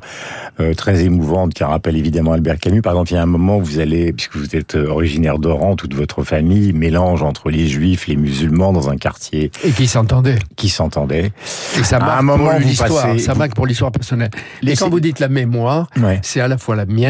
euh, 0.60 0.74
très 0.74 1.04
émouvantes, 1.04 1.54
qui 1.54 1.64
rappellent 1.64 1.98
évidemment 1.98 2.34
Albert 2.34 2.60
Camus. 2.60 2.82
Par 2.82 2.94
exemple, 2.94 3.12
il 3.12 3.16
y 3.16 3.18
a 3.18 3.24
un 3.24 3.28
moment 3.28 3.58
où 3.58 3.64
vous 3.64 3.80
allez, 3.80 4.12
puisque 4.14 4.36
vous 4.36 4.56
êtes 4.56 4.76
originaire 4.76 5.40
d'Oran, 5.40 5.76
toute 5.76 5.94
votre 5.94 6.24
famille 6.24 6.74
mélange 6.74 7.24
entre 7.24 7.50
les 7.50 7.68
juifs, 7.68 8.08
les 8.08 8.16
musulmans 8.16 8.74
dans 8.74 8.90
un 8.90 8.98
quartier. 8.98 9.52
Et 9.64 9.72
qui 9.72 9.88
s'entendait. 9.88 10.40
Qui 10.56 10.70
s'entendait. 10.70 11.32
Et 11.80 11.84
ça 11.84 12.00
marque 12.00 12.20
un 12.20 12.24
moment 12.24 12.50
pour 12.52 12.60
l'histoire. 12.60 13.20
Ça 13.20 13.36
marque 13.36 13.56
pour 13.56 13.68
l'histoire 13.68 13.92
personnelle. 13.92 14.32
Et 14.66 14.76
quand 14.76 14.90
vous 14.90 15.00
dites 15.00 15.20
la 15.20 15.30
mémoire, 15.30 15.90
c'est 16.22 16.42
à 16.42 16.48
la 16.48 16.58
fois 16.58 16.76
la 16.76 16.86
mienne 16.86 17.05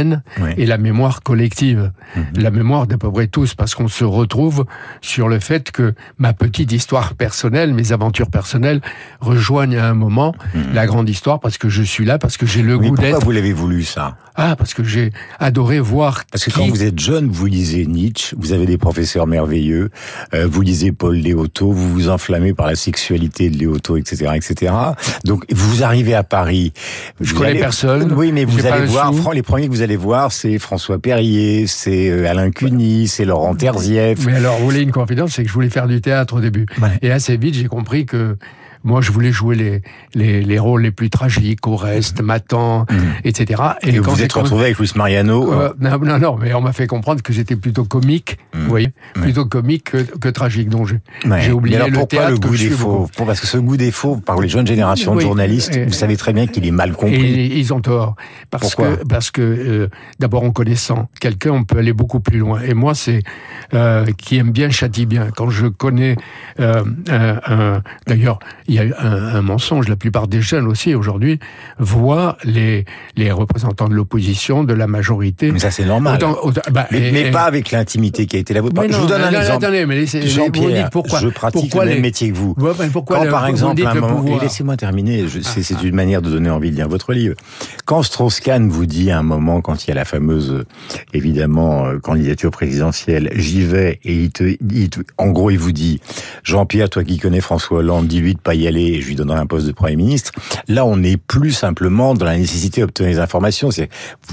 et 0.57 0.65
la 0.65 0.77
mémoire 0.77 1.21
collective, 1.23 1.91
mhm. 2.15 2.23
la 2.37 2.51
mémoire 2.51 2.87
d'à 2.87 2.97
peu 2.97 3.11
près 3.11 3.27
tous, 3.27 3.55
parce 3.55 3.75
qu'on 3.75 3.87
se 3.87 4.03
retrouve 4.03 4.65
sur 5.01 5.27
le 5.27 5.39
fait 5.39 5.71
que 5.71 5.93
ma 6.17 6.33
petite 6.33 6.71
histoire 6.71 7.13
personnelle, 7.13 7.73
mes 7.73 7.91
aventures 7.91 8.29
personnelles, 8.29 8.81
rejoignent 9.21 9.77
à 9.77 9.87
un 9.87 9.93
moment 9.93 10.35
mhm. 10.53 10.73
la 10.73 10.85
grande 10.85 11.09
histoire, 11.09 11.39
parce 11.39 11.57
que 11.57 11.69
je 11.69 11.83
suis 11.83 12.05
là, 12.05 12.17
parce 12.17 12.37
que 12.37 12.45
j'ai 12.45 12.61
le 12.61 12.77
goût 12.77 12.95
d'être. 12.95 13.11
Pourquoi 13.11 13.25
vous 13.25 13.31
l'avez 13.31 13.53
voulu 13.53 13.83
ça? 13.83 14.17
Ah, 14.37 14.55
parce 14.57 14.73
que 14.73 14.83
j'ai 14.83 15.11
adoré 15.39 15.79
voir. 15.79 16.23
Parce 16.29 16.43
que 16.43 16.51
quand 16.51 16.67
vous 16.67 16.83
êtes 16.83 16.99
jeune, 16.99 17.29
vous 17.29 17.45
lisez 17.45 17.85
Nietzsche, 17.85 18.35
vous 18.37 18.51
avez 18.51 18.65
des 18.65 18.77
professeurs 18.77 19.27
merveilleux, 19.27 19.91
euh, 20.33 20.45
vous 20.45 20.61
lisez 20.61 20.91
Paul 20.91 21.15
Léoto, 21.15 21.71
vous 21.71 21.89
vous 21.89 22.09
enflammez 22.09 22.53
par 22.53 22.67
la 22.67 22.75
sexualité 22.75 23.49
de 23.49 23.57
Léoto, 23.57 23.95
etc., 23.95 24.31
etc. 24.35 24.73
Donc 25.23 25.45
vous 25.49 25.83
arrivez 25.83 26.15
à 26.15 26.23
Paris. 26.23 26.73
Je 27.21 27.33
connais 27.33 27.55
personne. 27.55 28.11
Oui, 28.13 28.33
mais 28.33 28.43
vous 28.43 28.65
allez 28.65 28.85
voir, 28.85 29.13
les 29.33 29.41
premiers 29.41 29.67
que 29.67 29.71
vous 29.71 29.81
allez 29.85 29.95
voir, 29.95 30.31
c'est 30.31 30.57
François 30.59 30.99
Perrier, 30.99 31.67
c'est 31.67 32.09
euh, 32.09 32.27
Alain 32.27 32.51
Cuny, 32.51 33.07
c'est 33.07 33.23
Laurent 33.23 33.55
Terzieff. 33.55 34.25
Mais 34.25 34.35
alors, 34.35 34.57
vous 34.57 34.65
voulez 34.65 34.81
une 34.81 34.91
confidence, 34.91 35.33
c'est 35.33 35.43
que 35.43 35.49
je 35.49 35.53
voulais 35.53 35.69
faire 35.69 35.87
du 35.87 36.01
théâtre 36.01 36.37
au 36.37 36.41
début. 36.41 36.65
Et 37.01 37.11
assez 37.11 37.37
vite, 37.37 37.53
j'ai 37.53 37.67
compris 37.67 38.05
que 38.05 38.35
moi, 38.85 39.01
je 39.01 39.11
voulais 39.11 39.31
jouer 39.31 39.55
les, 39.55 39.81
les, 40.13 40.41
les 40.41 40.59
rôles 40.59 40.83
les 40.83 40.91
plus 40.91 41.09
tragiques, 41.09 41.65
au 41.65 41.75
reste, 41.75 42.21
Matan, 42.21 42.81
mmh. 42.81 42.95
etc. 43.23 43.63
Et, 43.81 43.95
quand 43.97 44.03
vous 44.03 44.15
vous 44.15 44.21
êtes 44.21 44.31
retrouvé 44.31 44.65
avec 44.65 44.77
Luis 44.77 44.91
Mariano 44.95 45.51
euh, 45.53 45.73
Non, 45.79 45.97
non, 45.97 46.19
non, 46.19 46.37
mais 46.39 46.53
on 46.53 46.61
m'a 46.61 46.71
fait 46.71 46.85
comprendre 46.85 47.23
que 47.23 47.33
j'étais 47.33 47.55
plutôt 47.55 47.83
comique, 47.83 48.37
mmh. 48.53 48.59
vous 48.59 48.69
voyez, 48.69 48.89
plutôt 49.15 49.45
comique 49.45 49.91
que, 49.91 49.97
que 49.97 50.29
tragique. 50.29 50.69
Donc 50.69 50.87
j'ai 50.87 51.51
oublié 51.51 51.77
alors, 51.77 51.89
le 51.89 51.93
pourquoi 51.95 52.29
le 52.29 52.37
goût 52.37 52.55
des 52.55 52.69
faux 52.69 53.09
Parce 53.17 53.39
que 53.39 53.47
ce 53.47 53.57
goût 53.57 53.75
des 53.75 53.91
faux, 53.91 54.17
par 54.17 54.39
les 54.39 54.49
jeunes 54.49 54.67
générations 54.67 55.15
de 55.15 55.21
journalistes, 55.21 55.77
vous 55.77 55.91
savez 55.91 56.15
très 56.15 56.31
bien 56.31 56.45
qu'il 56.45 56.65
est 56.65 56.71
mal 56.71 56.93
compris. 56.93 57.15
Et 57.15 57.57
ils 57.57 57.73
ont 57.73 57.81
tort. 57.81 58.15
Parce 58.51 58.75
que, 58.75 59.03
parce 59.05 59.31
que 59.31 59.41
euh, 59.41 59.89
d'abord, 60.19 60.43
en 60.43 60.51
connaissant 60.51 61.09
quelqu'un, 61.19 61.51
on 61.51 61.63
peut 61.63 61.79
aller 61.79 61.93
beaucoup 61.93 62.19
plus 62.19 62.37
loin. 62.37 62.61
Et 62.61 62.75
moi, 62.75 62.93
c'est 62.93 63.23
euh, 63.73 64.05
qui 64.17 64.37
aime 64.37 64.51
bien 64.51 64.69
châtie 64.69 65.07
bien. 65.07 65.29
Quand 65.35 65.49
je 65.49 65.67
connais, 65.67 66.15
euh, 66.59 66.83
d'ailleurs, 68.05 68.39
il 68.67 68.74
y 68.75 68.79
a 68.79 68.97
un, 68.99 69.35
un, 69.35 69.41
mensonge. 69.41 69.87
La 69.87 69.95
plupart 69.95 70.27
des 70.27 70.41
jeunes 70.41 70.67
aussi 70.67 70.95
aujourd'hui 70.95 71.39
voient 71.79 72.37
les 72.43 72.85
les 73.15 73.31
représentants 73.31 73.87
de 73.87 73.93
l'opposition, 73.93 74.63
de 74.63 74.73
la 74.73 74.87
majorité. 74.87 75.51
Mais 75.51 75.59
ça 75.59 75.71
c'est 75.71 75.85
normal. 75.85 76.19
bah, 76.71 76.87
mais, 76.91 77.31
pas 77.31 77.43
avec 77.43 77.71
l'intimité 77.71 78.25
qui 78.25 78.35
a 78.35 78.39
été 78.39 78.53
la 78.53 78.61
vôtre. 78.61 78.81
Je 78.89 78.97
vous 78.97 79.07
donne 79.07 79.21
un 79.21 79.31
exemple. 79.31 79.65
Attendez, 79.65 79.85
mais 79.85 80.05
Jean-Pierre, 80.05 80.89
pourquoi 80.89 81.19
je 81.19 81.29
pratique 81.29 81.73
le 81.75 81.85
même 81.85 82.01
métier 82.01 82.31
que 82.31 82.35
vous. 82.35 82.53
pourquoi 82.91 83.17
Quand 83.17 83.31
par 83.31 83.47
exemple 83.47 83.85
un 83.85 83.93
moment, 83.95 84.37
et 84.37 84.41
laissez-moi 84.41 84.77
terminer, 84.77 85.25
c'est 85.41 85.83
une 85.83 85.95
manière 85.95 86.21
de 86.21 86.29
donner 86.29 86.49
envie 86.49 86.71
de 86.71 86.75
lire 86.75 86.89
votre 86.89 87.13
livre. 87.13 87.35
Quand 87.85 88.03
Strauss-Kahn 88.03 88.69
vous 88.69 88.85
dit 88.85 89.11
à 89.11 89.19
un 89.19 89.23
moment, 89.23 89.61
quand 89.61 89.85
il 89.85 89.89
y 89.89 89.91
a 89.91 89.95
la 89.95 90.05
fameuse 90.05 90.65
évidemment 91.13 91.85
euh, 91.85 91.99
candidature 91.99 92.51
présidentielle, 92.51 93.29
j'y 93.35 93.61
vais 93.61 93.99
et 94.03 94.13
il 94.13 94.31
te, 94.31 94.55
en 95.17 95.27
gros 95.27 95.51
il 95.51 95.59
vous 95.59 95.71
dit, 95.71 95.99
Jean-Pierre, 96.43 96.89
toi 96.89 97.03
qui 97.03 97.17
connais 97.17 97.41
François 97.41 97.79
Hollande, 97.79 98.07
dis-lui 98.07 98.35
de 98.35 98.39
pas 98.39 98.55
y 98.55 98.64
aller 98.67 98.83
et 98.83 99.01
je 99.01 99.07
lui 99.07 99.15
donnerai 99.15 99.39
un 99.39 99.45
poste 99.45 99.67
de 99.67 99.71
Premier 99.71 99.95
ministre. 99.95 100.31
Là, 100.67 100.85
on 100.85 100.97
n'est 100.97 101.17
plus 101.17 101.51
simplement 101.51 102.13
dans 102.13 102.25
la 102.25 102.37
nécessité 102.37 102.81
d'obtenir 102.81 103.11
des 103.11 103.19
informations. 103.19 103.71
C'est 103.71 103.89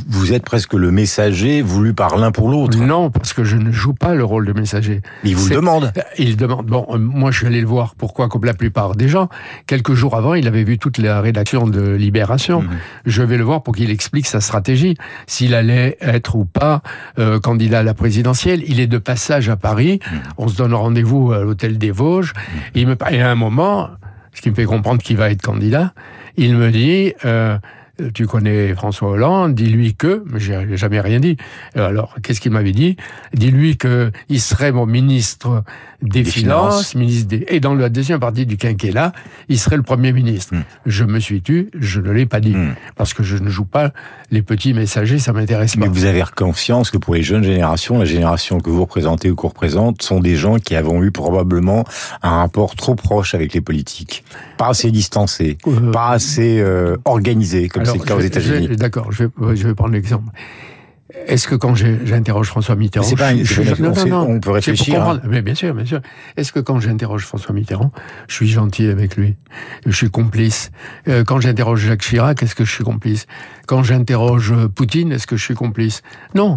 vous 0.08 0.32
êtes 0.32 0.44
presque 0.44 0.74
le 0.74 0.90
messager 0.90 1.62
voulu 1.62 1.94
par 1.94 2.16
l'un 2.16 2.32
pour 2.32 2.48
l'autre. 2.48 2.78
Non, 2.78 3.10
parce 3.10 3.32
que 3.32 3.44
je 3.44 3.56
ne 3.56 3.70
joue 3.70 3.94
pas 3.94 4.14
le 4.14 4.24
rôle 4.24 4.46
de 4.46 4.52
messager. 4.52 5.02
Il 5.24 5.36
vous 5.36 5.48
le 5.48 5.56
demande. 5.56 5.92
Il 6.18 6.36
demande. 6.36 6.66
Bon, 6.66 6.86
euh, 6.90 6.98
moi, 6.98 7.30
je 7.30 7.38
suis 7.38 7.46
allé 7.46 7.60
le 7.60 7.66
voir. 7.66 7.94
Pourquoi 7.94 8.28
Comme 8.28 8.44
la 8.44 8.54
plupart 8.54 8.94
des 8.96 9.08
gens, 9.08 9.28
quelques 9.66 9.94
jours 9.94 10.16
avant, 10.16 10.34
il 10.34 10.46
avait 10.46 10.64
vu 10.64 10.78
toute 10.78 10.98
la 10.98 11.20
rédaction 11.20 11.66
de 11.66 11.92
Libération. 11.94 12.62
Mhm. 12.62 12.70
Je 13.06 13.22
vais 13.22 13.36
le 13.36 13.44
voir 13.44 13.62
pour 13.62 13.74
qu'il 13.74 13.90
explique 13.90 14.26
sa 14.26 14.40
stratégie, 14.40 14.96
s'il 15.26 15.54
allait 15.54 15.96
être 16.00 16.36
ou 16.36 16.44
pas 16.44 16.82
euh, 17.18 17.38
candidat 17.40 17.80
à 17.80 17.82
la 17.82 17.94
présidentielle. 17.94 18.62
Il 18.66 18.80
est 18.80 18.86
de 18.86 18.98
passage 18.98 19.48
à 19.48 19.56
Paris. 19.56 20.00
Mhm. 20.10 20.20
On 20.38 20.48
se 20.48 20.56
donne 20.56 20.74
rendez-vous 20.74 21.32
à 21.32 21.40
l'hôtel 21.40 21.78
des 21.78 21.90
Vosges. 21.90 22.32
Mhm. 22.34 22.60
Il 22.74 22.86
me 22.86 22.96
et 23.10 23.20
à 23.20 23.30
un 23.30 23.34
moment, 23.34 23.90
ce 24.34 24.40
qui 24.40 24.50
me 24.50 24.54
fait 24.54 24.64
comprendre 24.64 25.02
qu'il 25.02 25.16
va 25.16 25.30
être 25.30 25.42
candidat, 25.42 25.92
il 26.36 26.56
me 26.56 26.70
dit, 26.70 27.14
euh, 27.24 27.58
tu 28.14 28.26
connais 28.26 28.74
François 28.74 29.10
Hollande, 29.10 29.54
dis-lui 29.54 29.94
que, 29.94 30.24
mais 30.30 30.40
j'ai 30.40 30.76
jamais 30.76 31.00
rien 31.00 31.20
dit. 31.20 31.36
Alors, 31.74 32.16
qu'est-ce 32.22 32.40
qu'il 32.40 32.52
m'avait 32.52 32.72
dit? 32.72 32.96
Dis-lui 33.34 33.76
que 33.76 34.10
il 34.28 34.40
serait 34.40 34.72
mon 34.72 34.86
ministre 34.86 35.62
des, 36.02 36.24
Finances, 36.24 36.94
ministre 36.94 37.28
des... 37.28 37.44
et 37.48 37.60
dans 37.60 37.74
la 37.74 37.88
deuxième 37.88 38.18
partie 38.18 38.46
du 38.46 38.56
quinquennat, 38.56 39.12
il 39.48 39.58
serait 39.58 39.76
le 39.76 39.82
Premier 39.82 40.12
ministre. 40.12 40.54
Hmm. 40.54 40.62
Je 40.86 41.04
me 41.04 41.20
suis 41.20 41.42
tu, 41.42 41.70
je 41.78 42.00
ne 42.00 42.10
l'ai 42.10 42.26
pas 42.26 42.40
dit, 42.40 42.54
hmm. 42.54 42.74
parce 42.96 43.14
que 43.14 43.22
je 43.22 43.36
ne 43.36 43.48
joue 43.48 43.64
pas 43.64 43.92
les 44.30 44.42
petits 44.42 44.74
messagers, 44.74 45.18
ça 45.18 45.32
m'intéresse 45.32 45.76
pas. 45.76 45.82
Mais 45.82 45.88
vous 45.88 46.04
avez 46.04 46.24
confiance 46.34 46.90
que 46.90 46.98
pour 46.98 47.14
les 47.14 47.22
jeunes 47.22 47.44
générations, 47.44 47.98
la 47.98 48.04
génération 48.04 48.58
que 48.58 48.70
vous 48.70 48.80
représentez 48.80 49.30
ou 49.30 49.34
qu'on 49.34 49.48
représente, 49.48 50.02
sont 50.02 50.20
des 50.20 50.36
gens 50.36 50.56
qui 50.56 50.74
avons 50.74 51.02
eu 51.02 51.10
probablement 51.10 51.84
un 52.22 52.38
rapport 52.38 52.74
trop 52.74 52.94
proche 52.94 53.34
avec 53.34 53.52
les 53.52 53.60
politiques, 53.60 54.24
pas 54.56 54.68
assez 54.68 54.90
distancé, 54.90 55.58
euh, 55.66 55.92
pas 55.92 56.10
assez 56.10 56.60
euh, 56.60 56.96
organisé, 57.04 57.68
comme 57.68 57.81
c'est 57.84 57.98
le 57.98 58.04
cas 58.04 58.16
aux 58.16 58.20
États-Unis. 58.20 58.76
D'accord, 58.76 59.12
je 59.12 59.24
vais, 59.24 59.56
je 59.56 59.66
vais 59.66 59.74
prendre 59.74 59.92
l'exemple. 59.92 60.30
Est-ce 61.26 61.46
que 61.46 61.54
quand 61.54 61.74
j'interroge 61.74 62.46
François 62.46 62.74
Mitterrand, 62.74 63.04
c'est 63.04 63.16
pas, 63.16 63.34
non, 63.34 63.92
non, 64.06 64.26
on 64.28 64.40
peut 64.40 64.50
réfléchir. 64.50 65.06
Hein. 65.06 65.20
Mais 65.28 65.42
bien 65.42 65.54
sûr, 65.54 65.74
bien 65.74 65.84
sûr. 65.84 66.00
Est-ce 66.38 66.52
que 66.52 66.60
quand 66.60 66.80
j'interroge 66.80 67.26
François 67.26 67.54
Mitterrand, 67.54 67.92
je 68.28 68.34
suis 68.34 68.48
gentil 68.48 68.86
avec 68.86 69.16
lui, 69.16 69.36
je 69.84 69.92
suis 69.92 70.10
complice. 70.10 70.70
Euh, 71.08 71.22
quand 71.22 71.38
j'interroge 71.38 71.80
Jacques 71.80 72.00
Chirac, 72.00 72.42
est-ce 72.42 72.54
que 72.54 72.64
je 72.64 72.72
suis 72.72 72.84
complice? 72.84 73.26
Quand 73.66 73.82
j'interroge 73.82 74.54
Poutine, 74.74 75.12
est-ce 75.12 75.26
que 75.26 75.36
je 75.36 75.44
suis 75.44 75.54
complice? 75.54 76.02
Non. 76.34 76.56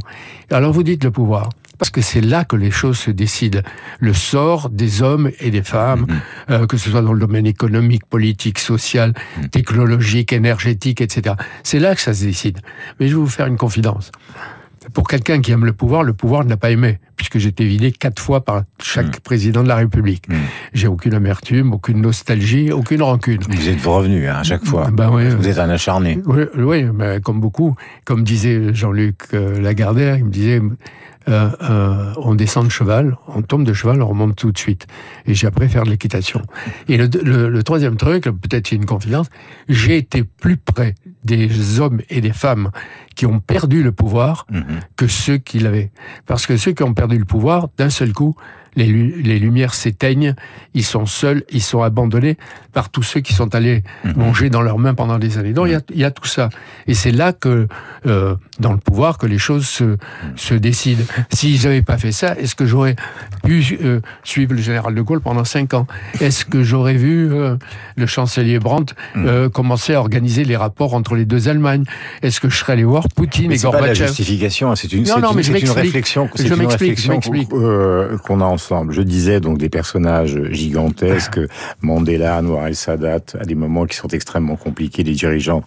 Alors 0.49 0.71
vous 0.71 0.83
dites 0.83 1.03
le 1.03 1.11
pouvoir. 1.11 1.49
Parce 1.77 1.89
que 1.89 2.01
c'est 2.01 2.21
là 2.21 2.45
que 2.45 2.55
les 2.55 2.71
choses 2.71 2.97
se 2.97 3.11
décident. 3.11 3.61
Le 3.99 4.13
sort 4.13 4.69
des 4.69 5.01
hommes 5.01 5.29
et 5.39 5.51
des 5.51 5.63
femmes, 5.63 6.05
mm-hmm. 6.05 6.51
euh, 6.51 6.67
que 6.67 6.77
ce 6.77 6.89
soit 6.89 7.01
dans 7.01 7.13
le 7.13 7.19
domaine 7.19 7.45
économique, 7.45 8.05
politique, 8.05 8.59
social, 8.59 9.13
mm. 9.37 9.47
technologique, 9.47 10.33
énergétique, 10.33 11.01
etc. 11.01 11.35
C'est 11.63 11.79
là 11.79 11.95
que 11.95 12.01
ça 12.01 12.13
se 12.13 12.23
décide. 12.23 12.59
Mais 12.99 13.07
je 13.07 13.15
vais 13.15 13.21
vous 13.21 13.27
faire 13.27 13.47
une 13.47 13.57
confidence. 13.57 14.11
Pour 14.93 15.07
quelqu'un 15.07 15.41
qui 15.41 15.51
aime 15.51 15.65
le 15.65 15.73
pouvoir, 15.73 16.03
le 16.03 16.13
pouvoir 16.13 16.43
ne 16.43 16.49
l'a 16.49 16.57
pas 16.57 16.69
aimé, 16.69 16.99
puisque 17.15 17.39
j'ai 17.39 17.49
été 17.49 17.65
vidé 17.65 17.91
quatre 17.91 18.21
fois 18.21 18.45
par 18.45 18.63
chaque 18.81 19.17
mm. 19.17 19.21
président 19.23 19.63
de 19.63 19.67
la 19.67 19.75
République. 19.75 20.29
Mm. 20.29 20.35
J'ai 20.73 20.87
aucune 20.87 21.13
amertume, 21.13 21.73
aucune 21.73 22.01
nostalgie, 22.01 22.71
aucune 22.71 23.01
rancune. 23.01 23.41
Vous 23.49 23.69
êtes 23.69 23.83
revenu 23.83 24.27
hein, 24.27 24.37
à 24.37 24.43
chaque 24.43 24.65
fois. 24.65 24.89
Ben 24.91 25.09
oui, 25.11 25.27
Vous 25.29 25.47
êtes 25.47 25.59
un 25.59 25.69
acharné. 25.69 26.19
Oui, 26.25 26.43
oui 26.57 26.85
mais 26.93 27.19
comme 27.19 27.39
beaucoup. 27.39 27.75
Comme 28.05 28.23
disait 28.23 28.73
Jean-Luc 28.73 29.17
euh, 29.33 29.59
Lagardère, 29.59 30.17
il 30.17 30.25
me 30.25 30.31
disait 30.31 30.61
euh, 31.27 31.49
euh, 31.61 32.13
on 32.17 32.35
descend 32.35 32.65
de 32.67 32.71
cheval, 32.71 33.17
on 33.27 33.41
tombe 33.41 33.63
de 33.63 33.73
cheval, 33.73 34.01
on 34.01 34.07
remonte 34.07 34.35
tout 34.35 34.51
de 34.51 34.57
suite. 34.57 34.87
Et 35.25 35.33
j'ai 35.33 35.47
appris 35.47 35.65
à 35.65 35.69
faire 35.69 35.83
de 35.83 35.89
l'équitation. 35.89 36.41
Et 36.87 36.97
le, 36.97 37.07
le, 37.49 37.63
troisième 37.63 37.97
truc, 37.97 38.23
peut-être 38.25 38.71
une 38.71 38.85
confidence, 38.85 39.27
j'ai 39.67 39.97
été 39.97 40.23
plus 40.23 40.57
près 40.57 40.95
des 41.23 41.79
hommes 41.79 42.01
et 42.09 42.21
des 42.21 42.33
femmes 42.33 42.69
qui 43.15 43.25
ont 43.25 43.39
perdu 43.39 43.81
le 43.81 43.91
pouvoir 43.91 44.45
Mhm. 44.51 44.63
que 44.95 45.07
ceux 45.07 45.37
qui 45.37 45.59
l'avaient. 45.59 45.91
Parce 46.25 46.45
que 46.45 46.57
ceux 46.57 46.73
qui 46.73 46.83
ont 46.83 46.93
perdu 46.93 47.17
le 47.17 47.25
pouvoir, 47.25 47.69
d'un 47.77 47.89
seul 47.89 48.13
coup, 48.13 48.35
les, 48.75 48.87
les 48.87 49.39
lumières 49.39 49.73
s'éteignent, 49.73 50.35
ils 50.73 50.83
sont 50.83 51.05
seuls, 51.05 51.43
ils 51.51 51.61
sont 51.61 51.81
abandonnés 51.81 52.37
par 52.73 52.89
tous 52.89 53.03
ceux 53.03 53.21
qui 53.21 53.33
sont 53.33 53.53
allés 53.55 53.83
Mhm. 54.03 54.13
manger 54.17 54.49
dans 54.49 54.61
leurs 54.61 54.77
mains 54.79 54.93
pendant 54.93 55.17
des 55.19 55.37
années. 55.37 55.53
Donc 55.53 55.67
il 55.67 55.71
y 55.71 55.75
a, 55.75 55.81
il 55.93 55.99
y 55.99 56.03
a 56.03 56.11
tout 56.11 56.25
ça. 56.25 56.49
Et 56.87 56.93
c'est 56.93 57.11
là 57.11 57.31
que, 57.33 57.67
euh, 58.05 58.35
dans 58.59 58.71
le 58.73 58.77
pouvoir, 58.77 59.17
que 59.17 59.25
les 59.25 59.37
choses 59.37 59.65
se, 59.67 59.97
se 60.35 60.53
décident. 60.53 61.03
Si 61.33 61.57
j'avais 61.57 61.81
pas 61.81 61.97
fait 61.97 62.11
ça, 62.11 62.35
est-ce 62.37 62.55
que 62.55 62.65
j'aurais 62.65 62.95
pu 63.43 63.63
euh, 63.83 64.01
suivre 64.23 64.53
le 64.53 64.61
général 64.61 64.93
de 64.95 65.01
Gaulle 65.01 65.21
pendant 65.21 65.43
cinq 65.45 65.73
ans? 65.73 65.87
Est-ce 66.19 66.43
que 66.45 66.63
j'aurais 66.63 66.95
vu 66.95 67.31
euh, 67.31 67.55
le 67.95 68.05
chancelier 68.05 68.59
Brandt 68.59 68.93
Mhm. 69.15 69.25
euh, 69.27 69.49
commencer 69.49 69.93
à 69.93 69.99
organiser 69.99 70.43
les 70.43 70.55
rapports 70.57 70.93
entre 70.93 71.15
les 71.15 71.25
deux 71.25 71.47
Allemagnes? 71.47 71.85
Est-ce 72.21 72.39
que 72.41 72.49
je 72.49 72.57
serais 72.57 72.73
allé 72.73 72.83
voir 72.83 73.07
Poutine 73.15 73.47
Mais 73.49 73.55
et 73.55 73.57
c'est 73.57 73.67
pas 73.67 73.73
la 73.73 73.79
Gorbatchev? 73.87 74.07
justification, 74.07 74.71
hein, 74.71 74.75
c'est 74.75 74.91
une, 74.91 75.03
Non, 75.03 75.19
non, 75.19 75.29
une- 75.31 75.37
mais 75.37 75.43
je 75.43 75.49
une 75.51 75.69
réflexion, 75.71 76.29
Je 76.35 76.43
une 76.47 76.53
réflexion 76.65 77.19
euh, 77.53 78.17
qu'on 78.17 78.41
a 78.41 78.45
ensemble. 78.45 78.64
Je 78.91 79.01
disais 79.01 79.39
donc 79.39 79.57
des 79.57 79.69
personnages 79.69 80.39
gigantesques, 80.51 81.39
Mandela, 81.81 82.41
Noir 82.41 82.67
El 82.67 82.75
Sadat, 82.75 83.19
à 83.39 83.45
des 83.45 83.55
moments 83.55 83.85
qui 83.85 83.95
sont 83.95 84.07
extrêmement 84.09 84.55
compliqués, 84.55 85.03
des 85.03 85.13
dirigeants 85.13 85.63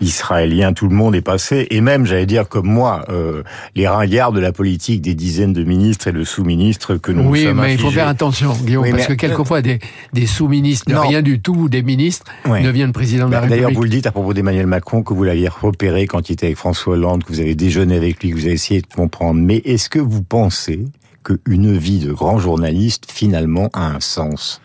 israéliens, 0.00 0.72
tout 0.72 0.88
le 0.88 0.94
monde 0.94 1.14
est 1.14 1.20
passé, 1.22 1.66
et 1.70 1.80
même, 1.80 2.06
j'allais 2.06 2.26
dire 2.26 2.48
comme 2.48 2.66
moi, 2.66 3.04
euh, 3.08 3.42
les 3.74 3.86
ringards 3.88 4.32
de 4.32 4.40
la 4.40 4.52
politique, 4.52 5.02
des 5.02 5.14
dizaines 5.14 5.52
de 5.52 5.64
ministres 5.64 6.08
et 6.08 6.12
de 6.12 6.24
sous-ministres 6.24 6.96
que 6.96 7.12
nous 7.12 7.22
nous 7.24 7.30
Oui, 7.30 7.42
sommes 7.44 7.60
mais 7.60 7.74
il 7.74 7.78
faut 7.80 7.90
faire 7.90 8.08
attention, 8.08 8.52
Guillaume, 8.64 8.84
Oui, 8.84 8.90
parce 8.92 9.02
mais- 9.08 9.16
que 9.16 9.20
quelquefois 9.20 9.62
des, 9.62 9.78
des 10.12 10.26
sous-ministres 10.26 10.90
de 10.90 10.96
rien 10.96 11.22
du 11.22 11.40
tout, 11.40 11.54
ou 11.54 11.68
des 11.68 11.82
ministres, 11.82 12.24
deviennent 12.46 12.92
président 12.92 13.26
de 13.26 13.32
la 13.32 13.40
Bah, 13.40 13.46
D'ailleurs, 13.48 13.68
République. 13.68 13.76
vous 13.78 13.84
le 13.84 13.90
dites 13.90 14.06
à 14.06 14.12
propos 14.12 14.32
d'Emmanuel 14.34 14.66
Macron, 14.66 15.02
que 15.02 15.12
vous 15.14 15.24
l'aviez 15.24 15.48
repéré 15.48 16.06
quand 16.06 16.28
il 16.28 16.32
était 16.34 16.46
avec 16.46 16.56
François 16.58 16.94
Hollande, 16.94 17.24
que 17.24 17.28
vous 17.32 17.40
avez 17.40 17.54
déjeuné 17.54 17.96
avec 17.96 18.22
lui, 18.22 18.30
que 18.30 18.34
vous 18.36 18.44
avez 18.46 18.54
essayé 18.54 18.80
de 18.80 18.86
comprendre. 18.86 19.40
Mais 19.40 19.56
est-ce 19.64 19.88
que 19.88 19.98
vous 19.98 20.22
pensez 20.22 20.84
qu'une 21.24 21.76
vie 21.76 21.98
de 21.98 22.12
grand 22.12 22.38
journaliste, 22.38 23.10
finalement, 23.10 23.68
a 23.72 23.86
un 23.86 24.00
sens 24.00 24.60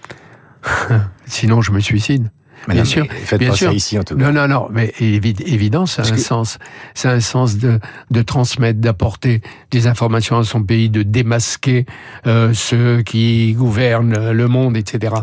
Sinon, 1.27 1.62
je 1.62 1.71
me 1.71 1.79
suicide. 1.79 2.29
Madame, 2.67 2.83
Bien 2.83 2.91
sûr, 2.91 3.05
Faites 3.25 3.39
bien 3.39 3.50
pas 3.51 3.55
sûr. 3.55 3.67
ça 3.69 3.74
ici, 3.75 4.00
en 4.00 4.03
tout 4.03 4.15
cas. 4.17 4.31
Non, 4.31 4.33
non, 4.33 4.47
non, 4.47 4.67
mais 4.71 4.91
évi- 5.00 5.39
évident, 5.45 5.85
ça 5.85 6.01
a 6.01 6.05
Parce 6.05 6.13
un 6.13 6.15
que- 6.15 6.21
sens. 6.21 6.57
Ça 6.95 7.12
a 7.12 7.13
un 7.13 7.19
sens 7.19 7.57
de, 7.57 7.79
de 8.09 8.21
transmettre, 8.24 8.79
d'apporter 8.79 9.41
des 9.69 9.85
informations 9.85 10.38
à 10.39 10.43
son 10.43 10.63
pays, 10.63 10.89
de 10.89 11.03
démasquer 11.03 11.85
euh, 12.25 12.53
ceux 12.53 13.03
qui 13.03 13.53
gouvernent 13.53 14.31
le 14.31 14.47
monde, 14.47 14.77
etc. 14.77 15.13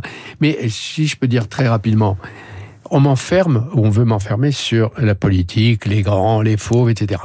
Mais 0.40 0.56
si 0.68 1.08
je 1.08 1.16
peux 1.16 1.26
dire 1.26 1.48
très 1.48 1.66
rapidement, 1.66 2.16
on 2.90 3.00
m'enferme, 3.00 3.68
ou 3.74 3.86
on 3.86 3.90
veut 3.90 4.04
m'enfermer 4.04 4.52
sur 4.52 4.92
la 4.98 5.16
politique, 5.16 5.86
les 5.86 6.02
grands, 6.02 6.42
les 6.42 6.56
fauves, 6.56 6.90
etc. 6.90 7.22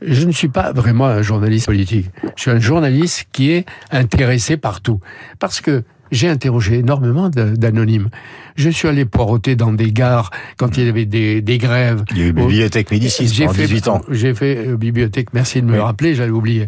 Je 0.00 0.26
ne 0.26 0.32
suis 0.32 0.48
pas 0.48 0.72
vraiment 0.72 1.06
un 1.06 1.22
journaliste 1.22 1.66
politique. 1.66 2.06
Je 2.36 2.42
suis 2.42 2.50
un 2.50 2.60
journaliste 2.60 3.26
qui 3.32 3.50
est 3.50 3.66
intéressé 3.90 4.56
par 4.56 4.80
tout. 4.80 5.00
Parce 5.38 5.60
que 5.60 5.82
j'ai 6.10 6.28
interrogé 6.28 6.78
énormément 6.78 7.28
d'anonymes. 7.30 8.08
Je 8.56 8.70
suis 8.70 8.88
allé 8.88 9.04
poireauter 9.04 9.54
dans 9.54 9.72
des 9.72 9.92
gares 9.92 10.30
quand 10.56 10.76
il 10.76 10.86
y 10.86 10.88
avait 10.88 11.04
des, 11.06 11.40
des 11.42 11.58
grèves. 11.58 12.02
Il 12.10 12.18
y 12.18 12.22
a 12.22 12.26
eu 12.26 12.32
bibliothèque 12.32 12.90
Médicis 12.90 13.28
J'ai 13.28 13.44
pendant 13.44 13.54
fait, 13.56 13.66
18 13.66 13.88
ans. 13.88 14.00
J'ai 14.10 14.34
fait 14.34 14.56
euh, 14.66 14.76
bibliothèque, 14.76 15.28
merci 15.32 15.60
de 15.60 15.66
me 15.66 15.72
Oui. 15.72 15.76
le 15.76 15.82
rappeler, 15.84 16.14
j'allais 16.16 16.30
oublier. 16.32 16.66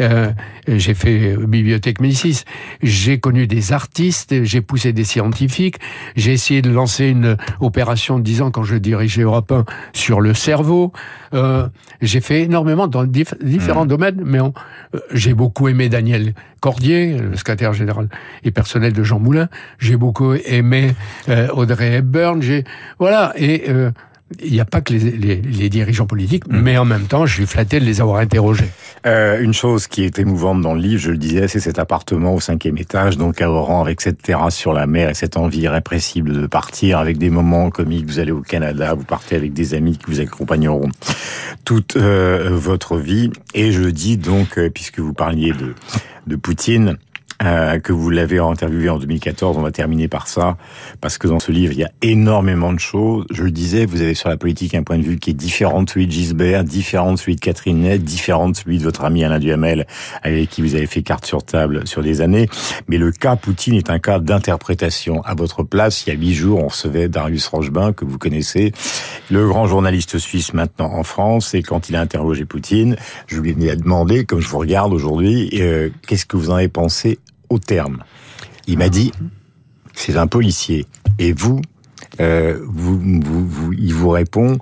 Euh, 0.00 0.30
j'ai 0.66 0.94
fait 0.94 1.36
euh, 1.36 1.46
bibliothèque 1.46 2.00
Médicis. 2.00 2.42
J'ai 2.82 3.20
connu 3.20 3.46
des 3.46 3.72
artistes, 3.72 4.42
j'ai 4.44 4.60
poussé 4.60 4.92
des 4.92 5.04
scientifiques, 5.04 5.76
j'ai 6.16 6.32
essayé 6.32 6.60
de 6.60 6.70
lancer 6.70 7.06
une 7.06 7.36
opération 7.60 8.18
de 8.18 8.24
10 8.24 8.42
ans 8.42 8.50
quand 8.50 8.64
je 8.64 8.74
dirigeais 8.76 9.22
Europe 9.22 9.52
1 9.52 9.64
sur 9.92 10.20
le 10.20 10.34
cerveau. 10.34 10.92
Euh, 11.34 11.68
j'ai 12.02 12.20
fait 12.20 12.42
énormément 12.42 12.88
dans 12.88 13.04
dif- 13.04 13.36
différents 13.42 13.84
Mmh. 13.84 13.88
domaines, 13.88 14.22
mais 14.24 14.38
j'ai 15.12 15.34
beaucoup 15.34 15.68
aimé 15.68 15.88
Daniel 15.88 16.34
Cordier, 16.60 17.16
le 17.18 17.36
secrétaire 17.36 17.72
général 17.72 18.08
et 18.42 18.50
personnel 18.50 18.77
de 18.78 19.02
Jean 19.02 19.18
Moulin. 19.20 19.48
J'ai 19.78 19.96
beaucoup 19.96 20.32
aimé 20.34 20.94
euh, 21.28 21.48
Audrey 21.52 21.94
Hepburn. 21.96 22.40
J'ai 22.42 22.64
voilà 22.98 23.32
et 23.36 23.64
euh, 23.68 23.90
il 24.44 24.52
n'y 24.52 24.60
a 24.60 24.66
pas 24.66 24.82
que 24.82 24.92
les, 24.92 24.98
les- 25.12 25.36
les 25.40 25.68
dirigeants 25.70 26.04
politiques, 26.06 26.46
Mmh. 26.48 26.60
mais 26.60 26.76
en 26.76 26.84
même 26.84 27.04
temps, 27.06 27.24
je 27.24 27.32
suis 27.32 27.46
flatté 27.46 27.80
de 27.80 27.86
les 27.86 28.02
avoir 28.02 28.18
interrogés. 28.18 28.68
Euh, 29.06 29.40
une 29.40 29.54
chose 29.54 29.86
qui 29.86 30.04
est 30.04 30.18
émouvante 30.18 30.60
dans 30.60 30.74
le 30.74 30.80
livre, 30.82 31.00
je 31.00 31.10
le 31.10 31.16
disais, 31.16 31.48
c'est 31.48 31.60
cet 31.60 31.78
appartement 31.78 32.34
au 32.34 32.40
cinquième 32.40 32.76
étage, 32.76 33.16
donc 33.16 33.40
à 33.40 33.50
Oran, 33.50 33.80
avec 33.80 34.02
cette 34.02 34.20
terrasse 34.20 34.54
sur 34.54 34.74
la 34.74 34.86
mer 34.86 35.08
et 35.08 35.14
cette 35.14 35.38
envie 35.38 35.60
irrépressible 35.60 36.34
de 36.38 36.46
partir, 36.46 36.98
avec 36.98 37.16
des 37.16 37.30
moments 37.30 37.70
comiques. 37.70 38.04
Vous 38.06 38.18
allez 38.18 38.32
au 38.32 38.42
Canada, 38.42 38.92
vous 38.92 39.04
partez 39.04 39.34
avec 39.34 39.54
des 39.54 39.72
amis 39.72 39.96
qui 39.96 40.04
vous 40.08 40.20
accompagneront 40.20 40.90
toute 41.64 41.96
euh, 41.96 42.50
votre 42.52 42.98
vie. 42.98 43.30
Et 43.54 43.72
je 43.72 43.84
dis 43.84 44.18
donc, 44.18 44.60
puisque 44.74 44.98
vous 44.98 45.14
parliez 45.14 45.52
de, 45.52 45.74
de 46.26 46.36
Poutine, 46.36 46.98
euh, 47.42 47.78
que 47.78 47.92
vous 47.92 48.10
l'avez 48.10 48.38
interviewé 48.38 48.88
en 48.88 48.98
2014, 48.98 49.56
on 49.58 49.62
va 49.62 49.70
terminer 49.70 50.08
par 50.08 50.26
ça, 50.26 50.56
parce 51.00 51.18
que 51.18 51.28
dans 51.28 51.38
ce 51.38 51.52
livre, 51.52 51.72
il 51.72 51.78
y 51.78 51.84
a 51.84 51.90
énormément 52.02 52.72
de 52.72 52.80
choses. 52.80 53.26
Je 53.30 53.44
le 53.44 53.52
disais, 53.52 53.86
vous 53.86 54.02
avez 54.02 54.14
sur 54.14 54.28
la 54.28 54.36
politique 54.36 54.74
un 54.74 54.82
point 54.82 54.98
de 54.98 55.02
vue 55.02 55.18
qui 55.18 55.30
est 55.30 55.34
différent 55.34 55.82
de 55.82 55.88
celui 55.88 56.06
de 56.06 56.12
Gisbert, 56.12 56.64
différent 56.64 57.12
de 57.12 57.18
celui 57.18 57.36
de 57.36 57.40
Catherine 57.40 57.80
Ney, 57.80 57.98
différent 57.98 58.48
de 58.48 58.56
celui 58.56 58.78
de 58.78 58.82
votre 58.82 59.04
ami 59.04 59.24
Alain 59.24 59.38
Duhamel, 59.38 59.86
avec 60.22 60.48
qui 60.48 60.62
vous 60.62 60.74
avez 60.74 60.86
fait 60.86 61.02
carte 61.02 61.26
sur 61.26 61.44
table 61.44 61.86
sur 61.86 62.02
des 62.02 62.20
années. 62.20 62.48
Mais 62.88 62.98
le 62.98 63.12
cas 63.12 63.36
Poutine 63.36 63.74
est 63.74 63.90
un 63.90 64.00
cas 64.00 64.18
d'interprétation. 64.18 65.22
À 65.22 65.34
votre 65.34 65.62
place, 65.62 66.06
il 66.06 66.10
y 66.10 66.16
a 66.16 66.18
huit 66.18 66.34
jours, 66.34 66.64
on 66.64 66.68
recevait 66.68 67.08
Darius 67.08 67.46
Rochebin, 67.46 67.92
que 67.92 68.04
vous 68.04 68.18
connaissez, 68.18 68.72
le 69.30 69.46
grand 69.46 69.66
journaliste 69.66 70.18
suisse 70.18 70.54
maintenant 70.54 70.92
en 70.92 71.04
France, 71.04 71.54
et 71.54 71.62
quand 71.62 71.88
il 71.88 71.94
a 71.94 72.00
interrogé 72.00 72.44
Poutine, 72.44 72.96
je 73.28 73.40
lui 73.40 73.50
ai 73.50 73.76
demandé, 73.76 74.24
comme 74.24 74.40
je 74.40 74.48
vous 74.48 74.58
regarde 74.58 74.92
aujourd'hui, 74.92 75.50
euh, 75.54 75.90
qu'est-ce 76.06 76.26
que 76.26 76.36
vous 76.36 76.50
en 76.50 76.54
avez 76.56 76.68
pensé 76.68 77.18
au 77.48 77.58
terme. 77.58 78.04
Il 78.66 78.78
m'a 78.78 78.88
dit, 78.88 79.12
c'est 79.94 80.16
un 80.16 80.26
policier. 80.26 80.86
Et 81.18 81.32
vous, 81.32 81.60
euh, 82.20 82.58
vous, 82.66 82.98
vous, 82.98 83.46
vous- 83.46 83.72
il 83.72 83.94
vous 83.94 84.10
répond, 84.10 84.58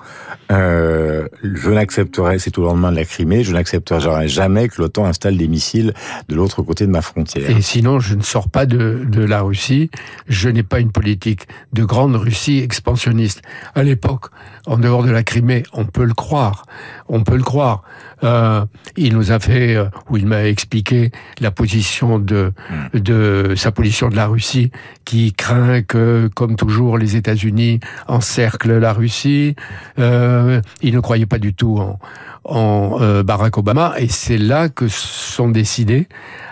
euh, 0.53 1.27
je 1.42 1.71
n'accepterai, 1.71 2.38
c'est 2.38 2.57
au 2.59 2.62
lendemain 2.62 2.90
de 2.92 2.97
la 2.97 3.05
Crimée, 3.05 3.42
je 3.42 3.53
n'accepterai 3.53 4.29
jamais 4.29 4.69
que 4.69 4.81
l'OTAN 4.81 5.07
installe 5.07 5.37
des 5.37 5.49
missiles 5.49 5.92
de 6.29 6.35
l'autre 6.35 6.62
côté 6.62 6.87
de 6.87 6.90
ma 6.92 7.03
frontière. 7.03 7.49
Et 7.51 7.61
sinon, 7.62 7.99
je 7.99 8.14
ne 8.14 8.23
sors 8.23 8.49
pas 8.49 8.66
de, 8.66 9.05
de 9.09 9.25
la 9.25 9.40
Russie. 9.42 9.90
Je 10.29 10.49
n'ai 10.49 10.62
pas 10.62 10.81
une 10.81 10.92
politique 10.92 11.47
de 11.73 11.85
grande 11.85 12.14
Russie 12.16 12.59
expansionniste. 12.59 13.42
À 13.75 13.83
l'époque, 13.83 14.27
en 14.66 14.79
dehors 14.79 15.03
de 15.05 15.11
la 15.11 15.23
Crimée, 15.23 15.62
on 15.73 15.85
peut 15.85 16.05
le 16.05 16.14
croire. 16.14 16.66
On 17.09 17.23
peut 17.23 17.37
le 17.37 17.42
croire. 17.42 17.83
Euh, 18.25 18.64
il 18.97 19.14
nous 19.14 19.31
a 19.33 19.38
fait, 19.38 19.77
ou 20.11 20.16
il 20.16 20.27
m'a 20.27 20.45
expliqué 20.45 21.11
la 21.40 21.51
position 21.51 22.19
de, 22.19 22.53
de 22.95 23.55
sa 23.57 23.73
position 23.73 24.09
de 24.09 24.16
la 24.16 24.27
Russie, 24.27 24.71
qui 25.05 25.33
craint 25.33 25.83
que, 25.83 26.29
comme 26.35 26.57
toujours, 26.57 26.99
les 26.99 27.16
États-Unis 27.16 27.46
encerclent 28.09 28.79
la 28.79 28.93
Russie. 28.93 29.55
Euh, 29.99 30.61
il 30.83 30.95
ne 30.95 31.01
croyait 31.01 31.27
pas 31.27 31.39
du 31.39 31.55
tout 31.55 31.79
en, 31.79 31.99
en 32.45 32.99
euh, 33.01 33.23
Barack 33.23 33.59
Obama, 33.59 33.95
et 33.99 34.09
c'est 34.09 34.39
là 34.39 34.69
que 34.69 34.89
sont 34.89 35.49
décidés 35.49 36.09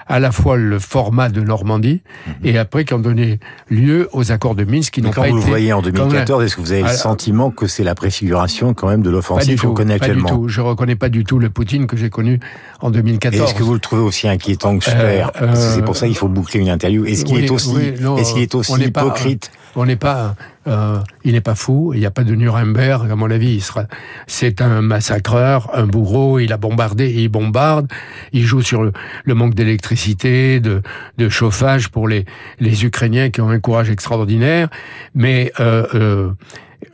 à 0.06 0.20
la 0.20 0.32
fois 0.32 0.58
le 0.58 0.78
format 0.78 1.30
de 1.30 1.40
Normandie 1.40 2.02
et 2.44 2.58
après 2.58 2.84
qui 2.84 2.92
ont 2.92 2.98
donné 2.98 3.40
lieu 3.70 4.10
aux 4.12 4.32
accords 4.32 4.54
de 4.54 4.64
Minsk 4.64 4.92
qui 4.92 5.00
n'ont 5.00 5.10
quand 5.10 5.22
pas 5.22 5.28
vous 5.30 5.38
été 5.38 5.46
le 5.46 5.50
voyez 5.50 5.72
en 5.72 5.80
2014, 5.80 6.44
est-ce 6.44 6.56
que 6.56 6.60
vous 6.60 6.72
avez 6.72 6.82
le 6.82 6.88
sentiment 6.88 7.50
que 7.50 7.66
c'est 7.66 7.84
la 7.84 7.94
préfiguration 7.94 8.74
quand 8.74 8.86
même 8.86 9.00
de 9.00 9.08
du 9.08 9.14
l'offensive 9.14 9.62
qu'on 9.62 9.72
connaît 9.72 9.98
pas 9.98 10.04
du 10.06 10.10
actuellement 10.10 10.28
tout. 10.28 10.48
Je 10.48 10.60
reconnais 10.60 10.96
pas 10.96 11.08
du 11.08 11.24
tout 11.24 11.38
le 11.38 11.48
Poutine 11.48 11.86
que 11.86 11.96
j'ai 11.96 12.10
connu 12.10 12.38
en 12.82 12.90
Et 12.90 12.96
2014. 12.96 13.42
est-ce 13.48 13.54
que 13.54 13.62
vous 13.62 13.72
le 13.72 13.80
trouvez 13.80 14.02
aussi 14.02 14.28
inquiétant 14.28 14.76
que 14.76 14.84
Sper 14.84 15.30
Euh, 15.40 15.52
que 15.52 15.56
C'est 15.56 15.80
pour 15.80 15.94
euh, 15.94 15.98
ça 15.98 16.06
qu'il 16.06 16.16
faut 16.16 16.28
boucler 16.28 16.60
une 16.60 16.68
interview. 16.68 17.06
Est-ce 17.06 17.24
qu'il 17.24 17.36
oui, 17.36 17.44
est 17.46 17.50
aussi, 17.50 17.72
oui, 17.74 17.94
non, 17.98 18.16
qu'il 18.16 18.42
est 18.42 18.54
aussi 18.54 18.72
pas- 18.90 19.04
hypocrite 19.04 19.50
On 19.76 19.86
n'est 19.86 19.96
pas, 19.96 20.36
euh, 20.66 20.98
il 21.24 21.32
n'est 21.32 21.40
pas 21.40 21.54
fou. 21.54 21.92
Il 21.94 22.00
n'y 22.00 22.06
a 22.06 22.10
pas 22.10 22.24
de 22.24 22.34
Nuremberg, 22.34 23.10
à 23.10 23.16
mon 23.16 23.30
avis. 23.30 23.54
Il 23.54 23.62
sera, 23.62 23.84
c'est 24.26 24.62
un 24.62 24.82
massacreur, 24.82 25.70
un 25.74 25.86
bourreau. 25.86 26.38
Il 26.38 26.52
a 26.52 26.56
bombardé, 26.56 27.10
il 27.10 27.28
bombarde. 27.28 27.90
Il 28.32 28.44
joue 28.44 28.62
sur 28.62 28.82
le, 28.82 28.92
le 29.24 29.34
manque 29.34 29.54
d'électricité, 29.54 30.60
de, 30.60 30.82
de 31.18 31.28
chauffage 31.28 31.88
pour 31.88 32.08
les, 32.08 32.24
les 32.60 32.84
Ukrainiens 32.84 33.30
qui 33.30 33.40
ont 33.40 33.50
un 33.50 33.60
courage 33.60 33.90
extraordinaire. 33.90 34.68
Mais 35.14 35.52
euh, 35.60 35.86
euh, 35.94 36.30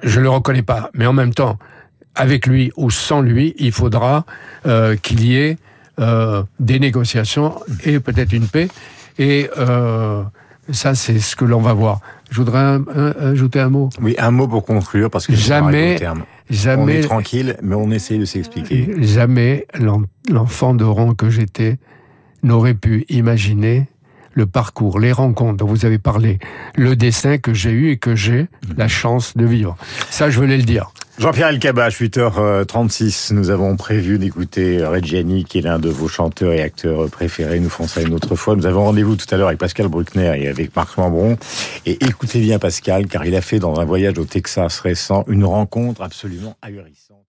je 0.03 0.21
le 0.21 0.31
reconnais 0.31 0.63
pas. 0.63 0.91
Mais 0.95 1.07
en 1.07 1.13
même 1.13 1.35
temps, 1.35 1.59
avec 2.15 2.47
lui 2.47 2.73
ou 2.77 2.91
sans 2.91 3.21
lui, 3.21 3.55
il 3.59 3.73
faudra 3.73 4.25
euh, 4.67 4.97
qu'il 4.97 5.25
y 5.25 5.37
ait 5.37 5.59
euh, 5.99 6.43
des 6.59 6.79
négociations 6.79 7.61
et 7.85 8.01
peut-être 8.01 8.33
une 8.33 8.49
paix. 8.49 8.69
Et 9.19 9.51
euh, 9.59 10.23
ça, 10.73 10.95
c'est 10.95 11.19
ce 11.19 11.37
que 11.37 11.45
l'on 11.45 11.61
va 11.61 11.73
voir. 11.73 12.01
Je 12.31 12.37
voudrais 12.37 12.59
un- 12.59 12.85
un- 12.95 13.33
ajouter 13.33 13.61
un 13.61 13.69
mot. 13.71 13.89
Oui, 14.01 14.15
un 14.19 14.31
mot 14.31 14.47
pour 14.49 14.65
conclure, 14.65 15.11
parce 15.11 15.27
que 15.27 15.35
Jamais- 15.35 15.97
terme. 15.97 16.21
On 16.49 16.53
est 16.53 16.57
Jamais, 16.57 17.01
tranquille, 17.01 17.57
mais 17.63 17.75
on 17.77 17.91
essaie 17.91 18.19
de 18.19 18.25
s'expliquer. 18.25 18.95
jamais 19.03 19.67
l'en- 19.79 20.03
l'enfant 20.29 20.75
de 20.75 20.85
rang 20.85 21.15
que 21.15 21.31
j'étais 21.31 21.79
n'aurait 22.43 22.75
pu 22.75 23.05
imaginer 23.09 23.87
le 24.33 24.47
parcours, 24.47 24.99
les 25.01 25.13
rencontres 25.13 25.59
dont 25.59 25.67
vous 25.67 25.85
avez 25.85 25.99
parlé, 25.99 26.39
le 26.77 26.97
destin 26.97 27.39
que 27.39 27.53
j'ai 27.53 27.71
eu 27.71 27.91
et 27.91 27.99
que 27.99 28.15
j'ai 28.17 28.47
la 28.77 28.89
chance 28.89 29.37
de 29.37 29.45
vivre. 29.45 29.77
Ça, 30.09 30.31
je 30.31 30.39
voulais 30.41 30.57
le 30.57 30.63
dire. 30.63 30.93
Jean-Pierre 31.21 31.49
Elkabach, 31.49 32.01
8h36, 32.01 33.35
nous 33.35 33.51
avons 33.51 33.77
prévu 33.77 34.19
d'écouter 34.19 34.83
Reggiani, 34.83 35.45
qui 35.45 35.59
est 35.59 35.61
l'un 35.61 35.79
de 35.79 35.91
vos 35.91 36.09
chanteurs 36.09 36.55
et 36.55 36.63
acteurs 36.63 37.11
préférés. 37.11 37.61
Nous 37.61 37.69
ferons 37.69 37.87
ça 37.87 38.01
une 38.01 38.15
autre 38.15 38.37
fois. 38.37 38.57
Nous 38.57 38.65
avons 38.65 38.85
rendez-vous 38.85 39.17
tout 39.17 39.27
à 39.31 39.37
l'heure 39.37 39.49
avec 39.49 39.61
Pascal 39.61 39.89
Bruckner 39.89 40.33
et 40.43 40.49
avec 40.49 40.75
Marc 40.75 40.97
Lambron. 40.97 41.37
Et 41.85 42.03
écoutez 42.07 42.41
bien 42.41 42.59
Pascal, 42.59 43.07
car 43.07 43.27
il 43.27 43.37
a 43.37 43.43
fait 43.43 43.59
dans 43.59 43.79
un 43.81 43.85
voyage 43.85 44.19
au 44.19 44.25
Texas 44.25 44.81
récent 44.81 45.25
une 45.29 45.45
rencontre 45.45 46.01
absolument 46.01 46.57
ahurissante. 46.63 47.20